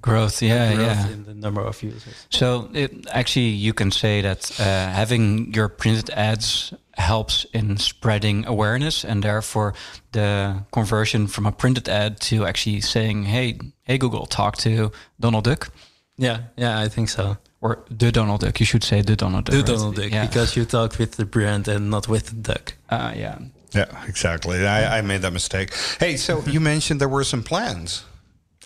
Growth, 0.00 0.42
yeah, 0.42 0.74
growth 0.74 0.86
yeah. 0.88 1.08
in 1.12 1.24
the 1.24 1.34
number 1.34 1.60
of 1.60 1.80
users. 1.82 2.26
So 2.28 2.68
it, 2.74 3.06
actually, 3.12 3.50
you 3.50 3.72
can 3.72 3.92
say 3.92 4.22
that 4.22 4.50
uh, 4.60 4.64
having 4.64 5.54
your 5.54 5.68
printed 5.68 6.10
ads 6.10 6.74
helps 6.98 7.46
in 7.52 7.76
spreading 7.76 8.44
awareness, 8.46 9.04
and 9.04 9.22
therefore 9.22 9.72
the 10.10 10.64
conversion 10.72 11.28
from 11.28 11.46
a 11.46 11.52
printed 11.52 11.88
ad 11.88 12.20
to 12.22 12.44
actually 12.44 12.80
saying, 12.80 13.22
"Hey, 13.26 13.58
hey 13.84 13.96
Google, 13.98 14.26
talk 14.26 14.56
to 14.58 14.90
Donald 15.20 15.44
Duck," 15.44 15.70
Yeah, 16.18 16.38
yeah, 16.56 16.84
I 16.84 16.88
think 16.88 17.08
so. 17.08 17.36
or 17.60 17.84
the 17.88 18.10
Donald 18.10 18.40
Duck. 18.40 18.58
You 18.58 18.66
should 18.66 18.84
say 18.84 19.00
the 19.02 19.14
Donald 19.14 19.44
Duck. 19.44 19.52
Do 19.52 19.58
right? 19.58 19.66
Donald 19.78 19.94
Duck 19.94 20.10
Yeah. 20.10 20.26
because 20.26 20.56
you 20.56 20.64
talk 20.64 20.98
with 20.98 21.12
the 21.12 21.24
brand 21.24 21.68
and 21.68 21.88
not 21.90 22.08
with 22.08 22.26
the 22.26 22.52
duck. 22.52 22.74
uh, 22.90 23.12
yeah. 23.16 23.38
Yeah, 23.74 24.04
exactly. 24.06 24.66
I, 24.66 24.98
I 24.98 25.02
made 25.02 25.22
that 25.22 25.32
mistake. 25.32 25.72
Hey, 26.00 26.16
so 26.16 26.42
you 26.46 26.60
mentioned 26.60 27.00
there 27.00 27.08
were 27.08 27.24
some 27.24 27.42
plans. 27.42 28.04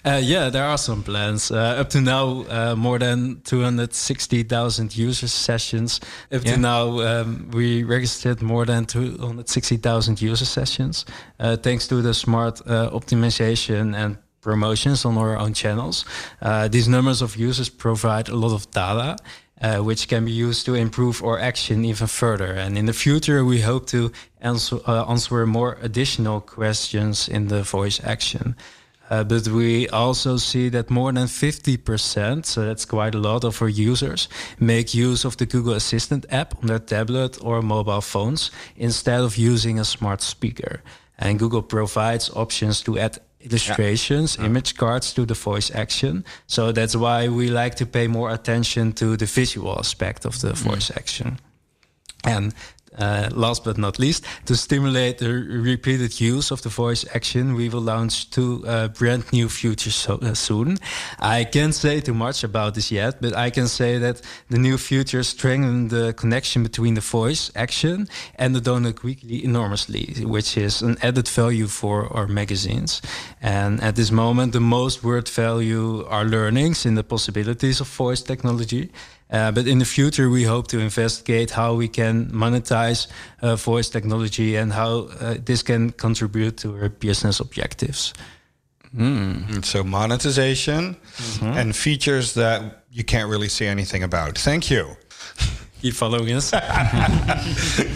Uh, 0.04 0.20
yeah, 0.22 0.48
there 0.48 0.64
are 0.64 0.78
some 0.78 1.02
plans. 1.02 1.50
Uh, 1.50 1.80
up 1.80 1.88
to 1.90 2.00
now, 2.00 2.44
uh, 2.48 2.74
more 2.76 2.98
than 3.00 3.40
260,000 3.44 4.96
user 4.96 5.26
sessions. 5.28 6.00
Up 6.32 6.44
Yeah. 6.44 6.54
to 6.54 6.60
now, 6.60 7.00
um, 7.00 7.50
we 7.52 7.82
registered 7.84 8.40
more 8.40 8.64
than 8.64 8.86
260,000 8.86 10.20
user 10.22 10.44
sessions, 10.44 11.04
uh, 11.40 11.56
thanks 11.56 11.86
to 11.88 12.00
the 12.02 12.14
smart 12.14 12.60
uh, 12.66 12.90
optimization 12.90 13.94
and 13.96 14.16
promotions 14.40 15.04
on 15.04 15.18
our 15.18 15.36
own 15.36 15.52
channels. 15.52 16.04
Uh, 16.40 16.68
these 16.68 16.88
numbers 16.88 17.20
of 17.22 17.36
users 17.36 17.68
provide 17.68 18.28
a 18.28 18.36
lot 18.36 18.52
of 18.54 18.70
data. 18.70 19.16
Uh, 19.60 19.78
which 19.78 20.06
can 20.06 20.24
be 20.24 20.30
used 20.30 20.64
to 20.64 20.74
improve 20.76 21.20
our 21.20 21.36
action 21.36 21.84
even 21.84 22.06
further. 22.06 22.52
And 22.52 22.78
in 22.78 22.86
the 22.86 22.92
future, 22.92 23.44
we 23.44 23.60
hope 23.60 23.86
to 23.88 24.12
answer, 24.40 24.78
uh, 24.86 25.04
answer 25.10 25.44
more 25.46 25.76
additional 25.82 26.40
questions 26.40 27.28
in 27.28 27.48
the 27.48 27.64
voice 27.64 28.00
action. 28.04 28.54
Uh, 29.10 29.24
but 29.24 29.48
we 29.48 29.88
also 29.88 30.36
see 30.36 30.68
that 30.68 30.90
more 30.90 31.12
than 31.12 31.26
50%, 31.26 32.44
so 32.44 32.64
that's 32.64 32.84
quite 32.84 33.14
a 33.14 33.18
lot 33.18 33.44
of 33.44 33.60
our 33.62 33.68
users, 33.68 34.28
make 34.60 34.94
use 34.94 35.24
of 35.24 35.36
the 35.38 35.46
Google 35.46 35.74
Assistant 35.74 36.26
app 36.30 36.54
on 36.60 36.66
their 36.66 36.78
tablet 36.78 37.38
or 37.42 37.62
mobile 37.62 38.02
phones 38.02 38.50
instead 38.76 39.20
of 39.20 39.36
using 39.36 39.78
a 39.78 39.84
smart 39.84 40.20
speaker. 40.20 40.82
And 41.18 41.38
Google 41.38 41.62
provides 41.62 42.30
options 42.36 42.82
to 42.82 42.98
add 42.98 43.18
illustrations, 43.40 44.36
image 44.38 44.76
cards 44.76 45.12
to 45.14 45.24
the 45.24 45.34
voice 45.34 45.70
action. 45.74 46.24
So 46.46 46.72
that's 46.72 46.96
why 46.96 47.28
we 47.28 47.48
like 47.48 47.76
to 47.76 47.86
pay 47.86 48.08
more 48.08 48.30
attention 48.30 48.92
to 48.94 49.16
the 49.16 49.26
visual 49.26 49.78
aspect 49.78 50.24
of 50.24 50.40
the 50.40 50.52
mm. 50.52 50.56
voice 50.56 50.90
action. 50.90 51.38
And 52.24 52.52
uh, 52.98 53.28
last 53.32 53.64
but 53.64 53.78
not 53.78 53.98
least, 53.98 54.24
to 54.46 54.54
stimulate 54.56 55.18
the 55.18 55.32
repeated 55.32 56.20
use 56.20 56.50
of 56.50 56.62
the 56.62 56.68
voice 56.68 57.04
action, 57.14 57.54
we 57.54 57.68
will 57.68 57.80
launch 57.80 58.30
two 58.30 58.64
uh, 58.66 58.88
brand 58.88 59.24
new 59.32 59.48
features 59.48 59.94
so, 59.94 60.14
uh, 60.16 60.34
soon. 60.34 60.78
I 61.18 61.44
can't 61.44 61.74
say 61.74 62.00
too 62.00 62.14
much 62.14 62.44
about 62.44 62.74
this 62.74 62.90
yet, 62.90 63.20
but 63.20 63.36
I 63.36 63.50
can 63.50 63.68
say 63.68 63.98
that 63.98 64.22
the 64.50 64.58
new 64.58 64.78
features 64.78 65.28
strengthen 65.28 65.88
the 65.88 66.12
connection 66.14 66.62
between 66.62 66.94
the 66.94 67.00
voice 67.00 67.50
action 67.54 68.08
and 68.36 68.54
the 68.54 68.60
Donald 68.60 68.94
Duck 68.94 69.04
Weekly 69.04 69.44
enormously, 69.44 70.14
which 70.24 70.56
is 70.56 70.82
an 70.82 70.96
added 71.02 71.28
value 71.28 71.66
for 71.66 72.12
our 72.12 72.26
magazines. 72.26 73.02
And 73.40 73.80
at 73.82 73.96
this 73.96 74.10
moment, 74.10 74.52
the 74.52 74.60
most 74.60 75.04
word 75.04 75.28
value 75.28 76.04
are 76.06 76.24
learnings 76.24 76.84
in 76.84 76.94
the 76.94 77.04
possibilities 77.04 77.80
of 77.80 77.88
voice 77.88 78.22
technology. 78.22 78.90
Uh, 79.30 79.52
but 79.52 79.66
in 79.66 79.78
the 79.78 79.84
future, 79.84 80.30
we 80.30 80.44
hope 80.44 80.68
to 80.68 80.78
investigate 80.78 81.50
how 81.50 81.74
we 81.74 81.88
can 81.88 82.30
monetize 82.30 83.08
uh, 83.42 83.56
voice 83.56 83.90
technology 83.90 84.56
and 84.56 84.72
how 84.72 85.08
uh, 85.20 85.34
this 85.44 85.62
can 85.62 85.90
contribute 85.90 86.56
to 86.56 86.74
our 86.76 86.88
business 86.88 87.40
objectives. 87.40 88.14
And 88.96 89.64
so 89.64 89.84
monetization 89.84 90.96
and 91.42 91.76
features 91.76 92.32
that 92.34 92.84
you 92.90 93.04
can't 93.04 93.28
really 93.28 93.48
see 93.48 93.66
anything 93.66 94.02
about. 94.02 94.38
Thank 94.38 94.70
you. 94.70 94.96
Keep 95.82 95.94
following 95.94 96.32
us. 96.32 96.52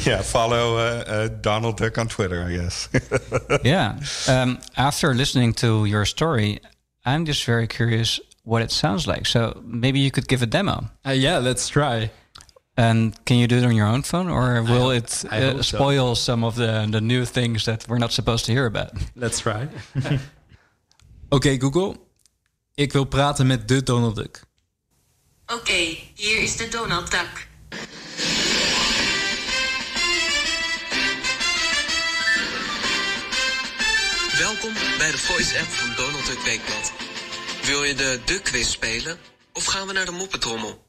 Yeah, 0.06 0.22
follow 0.22 0.76
uh, 0.76 0.80
uh, 0.80 1.28
Donald 1.40 1.76
Duck 1.76 1.96
on 1.98 2.08
Twitter, 2.08 2.42
I 2.42 2.56
guess. 2.56 2.88
yeah. 3.64 3.98
Um, 4.28 4.58
after 4.76 5.14
listening 5.14 5.54
to 5.54 5.84
your 5.84 6.04
story, 6.04 6.60
I'm 7.04 7.24
just 7.24 7.44
very 7.44 7.66
curious 7.66 8.20
what 8.44 8.62
it 8.62 8.70
sounds 8.70 9.06
like. 9.06 9.26
So 9.26 9.60
maybe 9.64 9.98
you 9.98 10.10
could 10.10 10.26
give 10.28 10.42
a 10.42 10.46
demo. 10.46 10.90
Uh, 11.06 11.10
yeah, 11.12 11.38
let's 11.42 11.68
try. 11.68 12.10
And 12.74 13.12
can 13.24 13.36
you 13.36 13.46
do 13.46 13.56
it 13.56 13.64
on 13.64 13.74
your 13.76 13.86
own 13.86 14.02
phone, 14.02 14.30
or 14.30 14.62
will 14.62 14.90
hope- 14.90 14.96
it 14.96 15.24
I 15.30 15.42
uh, 15.42 15.62
so. 15.62 15.76
spoil 15.76 16.14
some 16.14 16.46
of 16.46 16.54
the 16.54 16.86
the 16.90 17.00
new 17.00 17.24
things 17.26 17.64
that 17.64 17.84
we're 17.86 17.98
not 18.00 18.12
supposed 18.12 18.44
to 18.46 18.52
hear 18.52 18.66
about? 18.66 18.90
Let's 19.14 19.40
try. 19.40 19.68
Oké, 21.30 21.58
Google. 21.58 21.96
Ik 22.74 22.92
wil 22.92 23.04
praten 23.04 23.46
met 23.46 23.68
de 23.68 23.82
Donald 23.82 24.16
Duck. 24.16 24.42
Oké, 25.46 25.96
hier 26.14 26.42
is 26.42 26.56
de 26.56 26.68
Donald 26.68 27.10
Duck. 27.10 27.46
Welkom 34.38 34.72
bij 34.98 35.10
de 35.10 35.18
Voice 35.18 35.58
app 35.58 35.68
van 35.68 35.88
Donald 36.04 36.26
Duck 36.26 36.40
Weekblad. 36.44 36.92
Wil 37.62 37.84
je 37.84 37.94
de 37.94 38.20
Duck 38.24 38.44
quiz 38.44 38.70
spelen? 38.70 39.18
Of 39.52 39.64
gaan 39.64 39.86
we 39.86 39.92
naar 39.92 40.04
de 40.04 40.12
moppetrommel? 40.12 40.86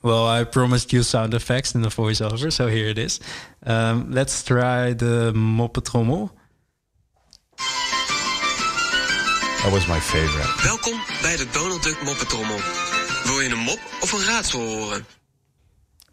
Well, 0.00 0.40
I 0.40 0.44
promised 0.44 0.90
you 0.90 1.02
sound 1.02 1.34
effects 1.34 1.72
in 1.72 1.82
the 1.82 1.90
voiceover, 1.90 2.52
so 2.52 2.66
here 2.66 2.88
it 2.88 2.98
is. 2.98 3.20
Um, 3.66 4.06
let's 4.10 4.42
try 4.42 4.94
the 4.94 5.32
moppetrommel. 5.34 6.30
That 9.62 9.70
was 9.70 9.86
my 9.86 10.00
favorite. 10.00 10.62
Welkom 10.62 11.00
bij 11.22 11.36
de 11.36 11.46
Donald 11.52 11.82
Duck 11.82 12.02
moppetrommel. 12.02 12.58
Wil 13.24 13.40
je 13.40 13.48
een 13.48 13.58
mop 13.58 13.80
of 14.00 14.12
een 14.12 14.24
raadsel 14.24 14.60
horen? 14.60 15.06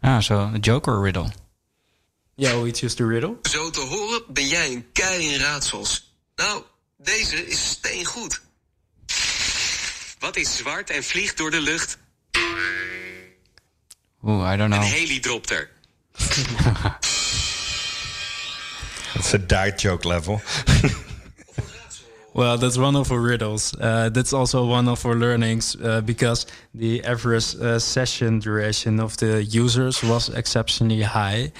Ah, 0.00 0.20
so 0.20 0.34
a 0.34 0.58
joke 0.60 0.90
or 0.90 0.96
a 0.96 1.02
riddle? 1.02 1.30
Yeah, 2.34 2.62
we 2.62 2.70
choose 2.72 2.94
the 2.94 3.06
riddle. 3.06 3.36
Zo 3.42 3.70
te 3.70 3.80
horen 3.80 4.22
ben 4.28 4.48
jij 4.48 4.72
een 4.72 4.86
kei 4.92 5.32
in 5.32 5.40
raadsels. 5.40 6.16
Nou, 6.36 6.62
deze 6.96 7.46
is 7.46 7.68
steengoed. 7.68 8.43
Wat 10.24 10.36
is 10.36 10.56
zwart 10.56 10.90
en 10.90 11.02
vliegt 11.02 11.36
door 11.36 11.50
de 11.50 11.60
lucht? 11.60 11.98
Oeh, 14.22 14.52
I 14.52 14.56
don't 14.56 14.70
know. 14.70 14.82
Een 14.82 14.90
helikopter. 14.90 15.70
It's 19.14 19.34
a 19.34 19.38
dirt 19.46 19.80
joke 19.80 20.08
level. 20.08 20.40
Well, 22.36 22.58
that's 22.58 22.76
one 22.76 22.96
of 22.98 23.12
our 23.12 23.20
riddles. 23.20 23.74
Uh, 23.80 24.08
that's 24.10 24.32
also 24.32 24.66
one 24.66 24.88
of 24.88 25.04
our 25.04 25.14
learnings 25.14 25.76
uh, 25.76 26.00
because 26.00 26.46
the 26.72 27.04
average 27.04 27.54
uh, 27.60 27.78
session 27.78 28.40
duration 28.40 28.98
of 28.98 29.16
the 29.16 29.44
users 29.44 30.02
was 30.02 30.28
exceptionally 30.30 31.02
high, 31.02 31.52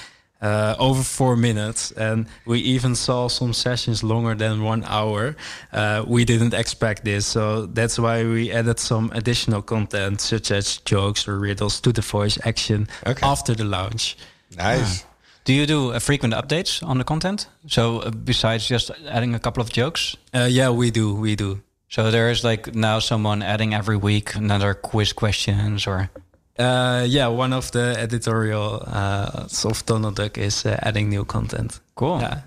uh, 0.45 0.75
over 0.79 1.03
four 1.03 1.37
minutes, 1.37 1.93
and 1.97 2.27
we 2.47 2.59
even 2.77 2.95
saw 2.95 3.29
some 3.29 3.53
sessions 3.53 4.03
longer 4.03 4.35
than 4.37 4.63
one 4.63 4.85
hour. 4.87 5.35
Uh, 5.73 6.05
we 6.07 6.25
didn't 6.25 6.55
expect 6.55 7.05
this, 7.05 7.27
so 7.27 7.67
that's 7.67 7.99
why 7.99 8.25
we 8.25 8.53
added 8.53 8.79
some 8.79 9.11
additional 9.15 9.63
content, 9.63 10.21
such 10.21 10.51
as 10.51 10.79
jokes 10.85 11.27
or 11.29 11.39
riddles, 11.39 11.81
to 11.81 11.93
the 11.93 12.03
voice 12.03 12.39
action 12.47 12.87
Okay. 13.07 13.27
after 13.27 13.55
the 13.55 13.65
launch. 13.65 14.17
Nice. 14.57 15.05
Do 15.45 15.53
you 15.53 15.67
do 15.67 15.93
uh, 15.93 15.99
frequent 15.99 16.35
updates 16.35 16.83
on 16.83 16.99
the 16.99 17.05
content? 17.05 17.49
So 17.67 17.99
uh, 18.01 18.11
besides 18.11 18.69
just 18.71 18.91
adding 19.11 19.35
a 19.35 19.39
couple 19.39 19.63
of 19.63 19.71
jokes, 19.71 20.17
Uh, 20.35 20.49
yeah, 20.51 20.71
we 20.71 20.91
do, 20.91 21.15
we 21.15 21.35
do. 21.37 21.59
so 21.89 22.11
there 22.11 22.31
is 22.31 22.43
like 22.45 22.75
now 22.75 23.01
someone 23.01 23.43
adding 23.45 23.75
every 23.75 23.97
week 23.97 24.35
another 24.37 24.75
quiz 24.75 25.13
questions 25.13 25.87
or 25.87 26.09
Uh, 26.59 27.05
yeah, 27.09 27.27
one 27.27 27.53
of 27.53 27.71
the 27.73 27.97
editorial 27.99 28.83
uh, 28.87 29.47
of 29.65 29.85
Donald 29.87 30.17
Duck 30.17 30.39
is 30.39 30.65
uh, 30.65 30.79
adding 30.83 31.09
new 31.09 31.25
content. 31.25 31.81
cool. 31.97 32.21
Yeah. 32.21 32.41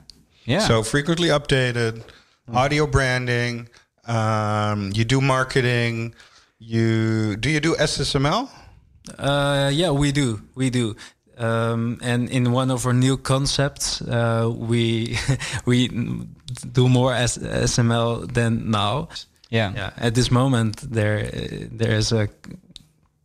Yeah. 0.46 0.60
So 0.67 0.82
frequently 0.84 1.28
updated, 1.28 2.04
audio 2.54 2.88
branding. 2.88 3.67
Um, 4.08 4.91
you 4.96 5.04
do 5.04 5.20
marketing. 5.20 6.15
You 6.60 7.36
do 7.36 7.50
you 7.50 7.60
do 7.60 7.76
SSML? 7.76 8.48
Uh, 9.20 9.70
yeah, 9.74 9.91
we 9.91 10.12
do, 10.13 10.39
we 10.56 10.70
do. 10.70 10.96
Um, 11.38 12.00
and 12.02 12.30
in 12.30 12.52
one 12.52 12.72
of 12.72 12.86
our 12.86 12.93
new 12.93 13.17
concepts, 13.17 14.02
uh, 14.02 14.50
we 14.56 15.17
we 15.65 15.89
do 16.72 16.88
more 16.88 17.12
SSML 17.13 18.34
than 18.34 18.72
now. 18.72 19.10
yeah. 19.50 19.74
Yeah, 19.76 19.91
at 19.98 20.15
this 20.15 20.32
moment 20.32 20.78
there 20.91 21.30
there 21.72 21.91
is 21.98 22.12
a 22.13 22.30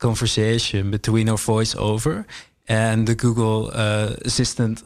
conversation 0.02 0.90
between 0.90 1.28
our 1.28 1.38
voiceover 1.38 2.24
and 2.68 3.06
the 3.06 3.14
Google 3.14 3.70
uh, 3.72 4.14
Assistant 4.24 4.82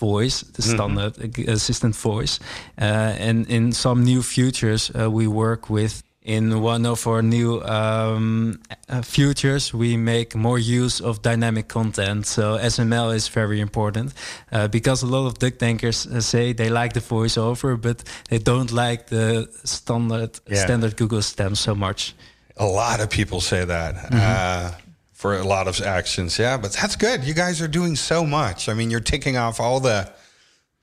voice, 0.00 0.44
the 0.56 0.62
standard 0.62 1.14
uh, 1.18 1.52
assistant 1.52 1.94
voice. 1.96 2.38
Uh, 2.80 3.28
and 3.28 3.46
in 3.50 3.72
some 3.72 4.02
new 4.04 4.22
features, 4.22 4.90
uh, 4.90 5.10
we 5.10 5.26
work 5.26 5.68
with. 5.70 6.02
In 6.22 6.60
one 6.62 6.88
of 6.88 7.06
our 7.06 7.22
new 7.22 7.62
um, 7.62 8.60
uh, 8.88 9.00
features, 9.02 9.72
we 9.72 9.96
make 9.96 10.36
more 10.36 10.58
use 10.58 11.00
of 11.04 11.22
dynamic 11.22 11.66
content. 11.68 12.26
So 12.26 12.42
SSML 12.58 13.14
is 13.14 13.28
very 13.34 13.58
important 13.58 14.12
uh, 14.52 14.68
because 14.68 15.02
a 15.02 15.06
lot 15.06 15.26
of 15.26 15.38
duck 15.38 15.56
tankers 15.58 16.06
uh, 16.06 16.20
say 16.20 16.52
they 16.54 16.68
like 16.68 16.92
the 16.92 17.00
voiceover, 17.00 17.76
but 17.80 18.04
they 18.28 18.38
don't 18.38 18.70
like 18.70 19.06
the 19.06 19.48
standard 19.64 20.30
Yeah. 20.46 20.62
standard 20.64 20.94
Google 20.96 21.22
stem 21.22 21.54
so 21.54 21.74
much. 21.74 22.14
A 22.60 22.66
lot 22.66 23.00
of 23.00 23.10
people 23.10 23.40
say 23.40 23.64
that 23.64 24.12
uh, 24.12 24.72
for 25.12 25.36
a 25.36 25.44
lot 25.44 25.66
of 25.66 25.80
actions. 25.80 26.38
Yeah, 26.38 26.56
but 26.58 26.72
that's 26.72 26.94
good. 26.94 27.24
You 27.24 27.34
guys 27.34 27.60
are 27.60 27.68
doing 27.68 27.96
so 27.96 28.24
much. 28.24 28.68
I 28.68 28.74
mean, 28.74 28.90
you're 28.90 29.00
ticking 29.00 29.36
off 29.36 29.60
all 29.60 29.80
the 29.80 30.12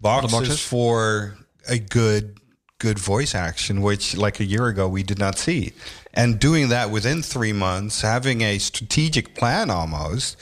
boxes, 0.02 0.32
boxes. 0.32 0.62
for 0.62 1.38
a 1.70 1.80
good 1.80 2.40
good 2.80 3.00
voice 3.00 3.34
action, 3.34 3.82
which 3.82 4.16
like 4.16 4.40
a 4.40 4.44
year 4.46 4.68
ago 4.68 4.88
we 4.88 5.04
did 5.04 5.20
not 5.20 5.38
see. 5.38 5.74
And 6.13 6.40
doing 6.40 6.70
that 6.70 6.90
within 6.90 7.22
three 7.22 7.54
months, 7.54 8.02
having 8.02 8.42
a 8.42 8.58
strategic 8.58 9.36
plan 9.36 9.70
almost. 9.70 10.38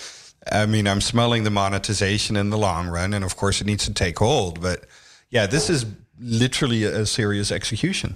I 0.52 0.66
mean, 0.66 0.88
I'm 0.88 1.02
smelling 1.02 1.44
the 1.44 1.50
monetization 1.50 2.36
in 2.36 2.50
the 2.50 2.58
long 2.58 2.88
run, 2.88 3.14
and 3.14 3.26
of 3.26 3.36
course, 3.36 3.62
it 3.62 3.68
needs 3.68 3.86
to 3.86 3.94
take 3.94 4.20
hold. 4.20 4.62
But 4.62 4.86
yeah, 5.30 5.48
this 5.48 5.70
is 5.70 5.86
literally 6.20 6.84
a, 6.84 7.02
a 7.02 7.06
serious 7.06 7.52
execution. 7.52 8.16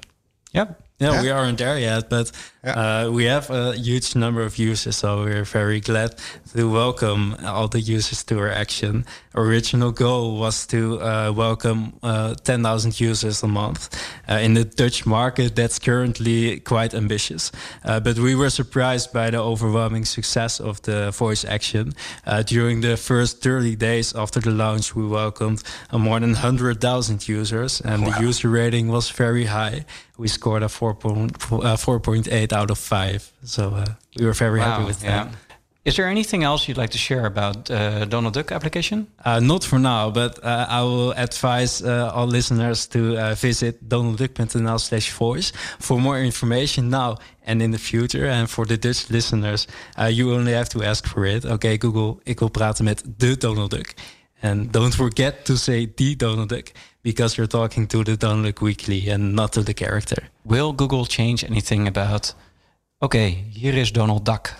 Yep. 0.53 0.81
Yeah, 0.99 1.13
Yeah. 1.13 1.21
we 1.21 1.29
aren't 1.31 1.57
there 1.57 1.79
yet, 1.79 2.09
but 2.09 2.31
Yeah. 2.63 3.05
uh, 3.05 3.09
we 3.11 3.23
have 3.25 3.49
a 3.49 3.73
huge 3.77 4.15
number 4.15 4.41
of 4.41 4.57
users, 4.57 4.97
so 4.97 5.23
we're 5.23 5.45
very 5.45 5.79
glad 5.79 6.15
to 6.53 6.69
welcome 6.69 7.35
all 7.45 7.69
the 7.69 7.79
users 7.79 8.23
to 8.25 8.37
our 8.39 8.51
action. 8.51 9.05
Original 9.33 9.91
goal 9.91 10.37
was 10.37 10.65
to 10.67 10.99
uh, 11.01 11.31
welcome 11.33 11.93
uh, 12.03 12.33
10,000 12.43 12.99
users 12.99 13.43
a 13.43 13.47
month. 13.47 13.87
Uh, 14.27 14.39
in 14.43 14.55
the 14.55 14.65
Dutch 14.65 15.05
market, 15.05 15.55
that's 15.55 15.79
currently 15.79 16.59
quite 16.59 16.93
ambitious, 16.93 17.51
uh, 17.85 18.01
but 18.01 18.17
we 18.19 18.35
were 18.35 18.49
surprised 18.49 19.13
by 19.13 19.29
the 19.29 19.37
overwhelming 19.39 20.03
success 20.05 20.59
of 20.59 20.81
the 20.81 21.11
voice 21.11 21.45
action. 21.45 21.93
Uh, 22.27 22.43
during 22.43 22.81
the 22.81 22.97
first 22.97 23.41
30 23.41 23.75
days 23.77 24.13
after 24.15 24.41
the 24.41 24.51
launch, 24.51 24.93
we 24.95 25.05
welcomed 25.07 25.63
uh, 25.93 25.97
more 25.97 26.19
than 26.19 26.33
100,000 26.33 27.29
users, 27.29 27.79
and 27.81 28.05
the 28.05 28.19
user 28.19 28.49
rating 28.49 28.89
was 28.89 29.09
very 29.09 29.45
high. 29.45 29.85
We 30.17 30.27
scored 30.27 30.63
a 30.63 30.67
4.8 30.67 30.88
uh, 30.88 30.88
4.8 30.95 32.53
out 32.53 32.71
of 32.71 32.77
5. 32.77 33.31
So 33.43 33.69
uh, 33.69 33.85
we 34.17 34.25
were 34.25 34.33
very 34.33 34.59
happy 34.59 34.85
with 34.85 35.03
yeah. 35.03 35.25
that. 35.25 35.35
Is 35.85 35.95
there 35.95 36.07
anything 36.07 36.43
else 36.43 36.67
you'd 36.67 36.77
like 36.77 36.91
to 36.91 36.97
share 36.97 37.25
about 37.25 37.71
uh, 37.71 38.05
Donald 38.05 38.33
Duck 38.33 38.51
application? 38.51 39.07
Uh, 39.25 39.39
not 39.39 39.63
for 39.63 39.79
now, 39.79 40.11
but 40.11 40.37
uh, 40.43 40.65
I 40.69 40.81
will 40.83 41.13
advise 41.13 41.81
uh, 41.81 42.11
all 42.13 42.27
listeners 42.27 42.85
to 42.87 43.17
uh, 43.17 43.33
visit 43.33 43.87
donaldduck.nl 43.87 44.79
slash 44.79 45.11
voice 45.11 45.51
for 45.79 45.99
more 45.99 46.19
information 46.19 46.89
now 46.89 47.17
and 47.45 47.61
in 47.61 47.71
the 47.71 47.79
future. 47.79 48.27
And 48.27 48.49
for 48.49 48.65
the 48.65 48.77
Dutch 48.77 49.09
listeners, 49.09 49.67
uh, 49.97 50.05
you 50.05 50.33
only 50.33 50.51
have 50.51 50.69
to 50.69 50.83
ask 50.83 51.07
for 51.07 51.25
it. 51.25 51.45
Okay, 51.45 51.77
Google, 51.77 52.19
ik 52.23 52.39
wil 52.39 52.49
praten 52.49 52.83
met 52.83 53.03
de 53.17 53.37
Donald 53.37 53.71
Duck. 53.71 53.93
And 54.41 54.71
don't 54.71 54.93
forget 54.95 55.45
to 55.45 55.57
say 55.57 55.85
the 55.85 56.15
Donald 56.15 56.49
Duck 56.49 56.71
because 57.03 57.37
you're 57.37 57.47
talking 57.47 57.87
to 57.87 58.03
the 58.03 58.15
Donald 58.15 58.45
Duck 58.45 58.61
Weekly 58.61 59.09
and 59.09 59.35
not 59.35 59.51
to 59.53 59.61
the 59.63 59.73
character. 59.73 60.29
Will 60.45 60.71
Google 60.73 61.05
change 61.05 61.43
anything 61.43 61.87
about? 61.87 62.33
Okay, 63.01 63.29
here 63.29 63.73
is 63.73 63.91
Donald 63.91 64.25
Duck, 64.25 64.53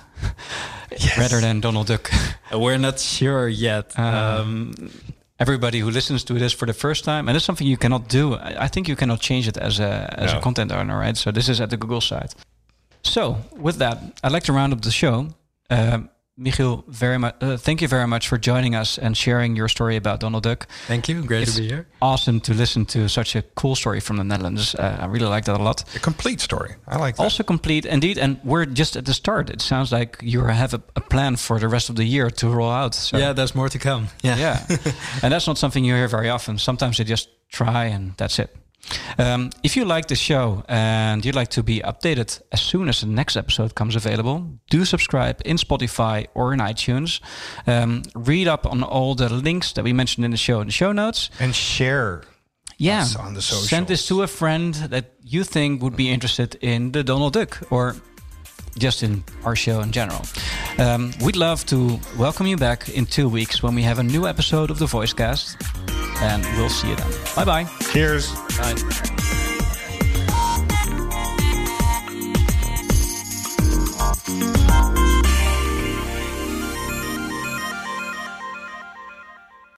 rather 1.17 1.41
than 1.41 1.59
Donald 1.61 1.87
Duck. 1.87 2.11
Uh, 2.53 2.59
We're 2.59 2.77
not 2.77 2.99
sure 2.99 3.47
yet. 3.47 3.93
Uh, 3.97 4.41
um, 4.41 4.73
Everybody 5.41 5.79
who 5.79 5.89
listens 5.89 6.25
to 6.25 6.33
this 6.33 6.51
for 6.51 6.65
the 6.65 6.73
first 6.73 7.05
time, 7.05 7.29
and 7.29 7.37
it's 7.37 7.45
something 7.45 7.65
you 7.65 7.77
cannot 7.77 8.09
do. 8.09 8.35
I 8.35 8.67
think 8.67 8.89
you 8.89 8.97
cannot 8.97 9.21
change 9.21 9.47
it 9.47 9.57
as 9.57 9.79
a 9.79 10.13
as 10.19 10.33
a 10.33 10.41
content 10.41 10.69
owner, 10.73 10.99
right? 10.99 11.15
So 11.15 11.31
this 11.31 11.47
is 11.47 11.61
at 11.61 11.69
the 11.69 11.77
Google 11.77 12.01
side. 12.01 12.33
So 13.03 13.37
with 13.55 13.77
that, 13.77 13.97
I'd 14.21 14.33
like 14.33 14.43
to 14.43 14.53
round 14.53 14.73
up 14.73 14.81
the 14.81 14.91
show. 14.91 15.27
Uh, 15.69 15.99
Michiel, 16.39 16.83
very 16.87 17.17
much. 17.17 17.35
Uh, 17.41 17.57
thank 17.57 17.81
you 17.81 17.87
very 17.87 18.07
much 18.07 18.27
for 18.27 18.37
joining 18.37 18.73
us 18.75 18.97
and 18.97 19.15
sharing 19.17 19.55
your 19.57 19.67
story 19.67 19.95
about 19.97 20.19
Donald 20.21 20.43
Duck. 20.43 20.67
thank 20.87 21.09
you. 21.09 21.21
Great 21.23 21.43
It's 21.43 21.55
to 21.55 21.61
be 21.61 21.67
here. 21.67 21.87
awesome 22.01 22.39
to 22.41 22.53
listen 22.53 22.85
to 22.85 23.07
such 23.09 23.35
a 23.35 23.41
cool 23.55 23.75
story 23.75 23.99
from 23.99 24.17
the 24.17 24.23
Netherlands. 24.23 24.73
Uh, 24.75 24.97
I 25.01 25.05
really 25.07 25.25
like 25.27 25.45
that 25.45 25.59
a 25.59 25.63
lot. 25.63 25.83
A 25.95 25.99
complete 25.99 26.39
story. 26.41 26.75
I 26.87 26.97
like 26.97 27.15
that. 27.17 27.23
Also 27.23 27.43
complete, 27.43 27.85
indeed, 27.85 28.17
and 28.17 28.39
we're 28.43 28.65
just 28.65 28.95
at 28.95 29.05
the 29.05 29.13
start. 29.13 29.49
It 29.49 29.61
sounds 29.61 29.91
like 29.91 30.17
you 30.21 30.43
have 30.45 30.73
a, 30.73 30.81
a 30.95 31.01
plan 31.01 31.35
for 31.35 31.59
the 31.59 31.67
rest 31.67 31.89
of 31.89 31.95
the 31.95 32.05
year 32.05 32.29
to 32.31 32.47
roll 32.49 32.71
out. 32.71 32.95
So, 32.95 33.17
Yeah, 33.17 33.33
there's 33.33 33.53
more 33.55 33.69
to 33.69 33.79
come. 33.79 34.07
Yeah. 34.23 34.37
yeah, 34.37 34.65
and 35.23 35.33
that's 35.33 35.47
not 35.47 35.57
something 35.57 35.83
you 35.85 35.95
hear 35.95 36.07
very 36.07 36.29
often. 36.29 36.57
Sometimes 36.57 36.97
they 36.97 37.03
just 37.03 37.29
try 37.51 37.85
and 37.85 38.13
that's 38.17 38.39
it. 38.39 38.55
Um, 39.17 39.49
if 39.63 39.75
you 39.75 39.85
like 39.85 40.07
the 40.07 40.15
show 40.15 40.63
and 40.67 41.23
you'd 41.25 41.35
like 41.35 41.49
to 41.49 41.63
be 41.63 41.79
updated 41.81 42.41
as 42.51 42.61
soon 42.61 42.89
as 42.89 43.01
the 43.01 43.07
next 43.07 43.35
episode 43.35 43.75
comes 43.75 43.95
available, 43.95 44.47
do 44.69 44.85
subscribe 44.85 45.41
in 45.45 45.57
Spotify 45.57 46.27
or 46.33 46.53
in 46.53 46.59
iTunes. 46.59 47.19
Um, 47.67 48.03
read 48.15 48.47
up 48.47 48.65
on 48.65 48.83
all 48.83 49.15
the 49.15 49.29
links 49.29 49.73
that 49.73 49.83
we 49.83 49.93
mentioned 49.93 50.25
in 50.25 50.31
the 50.31 50.37
show 50.37 50.61
in 50.61 50.67
the 50.67 50.73
show 50.73 50.91
notes. 50.91 51.29
and 51.39 51.53
share 51.53 52.23
Yeah, 52.77 53.05
on 53.19 53.33
the 53.33 53.41
send 53.41 53.87
this 53.87 54.07
to 54.07 54.23
a 54.23 54.27
friend 54.27 54.73
that 54.89 55.13
you 55.23 55.43
think 55.43 55.81
would 55.81 55.95
be 55.97 56.09
interested 56.09 56.55
in 56.61 56.91
the 56.91 57.03
Donald 57.03 57.33
Duck 57.33 57.61
or 57.69 57.95
just 58.77 59.03
in 59.03 59.23
our 59.43 59.55
show 59.55 59.81
in 59.81 59.91
general. 59.91 60.21
Um, 60.77 61.13
we'd 61.21 61.35
love 61.35 61.65
to 61.67 61.99
welcome 62.17 62.47
you 62.47 62.57
back 62.57 62.89
in 62.89 63.05
two 63.05 63.27
weeks 63.29 63.61
when 63.63 63.75
we 63.75 63.83
have 63.83 63.99
a 63.99 64.03
new 64.03 64.27
episode 64.27 64.71
of 64.71 64.79
the 64.79 64.85
Voicecast, 64.85 65.55
and 66.21 66.43
we'll 66.57 66.69
see 66.69 66.89
you 66.89 66.95
then. 66.95 67.11
Bye 67.35 67.45
bye. 67.45 67.63
Cheers. 67.91 68.31
Bye. 68.57 69.15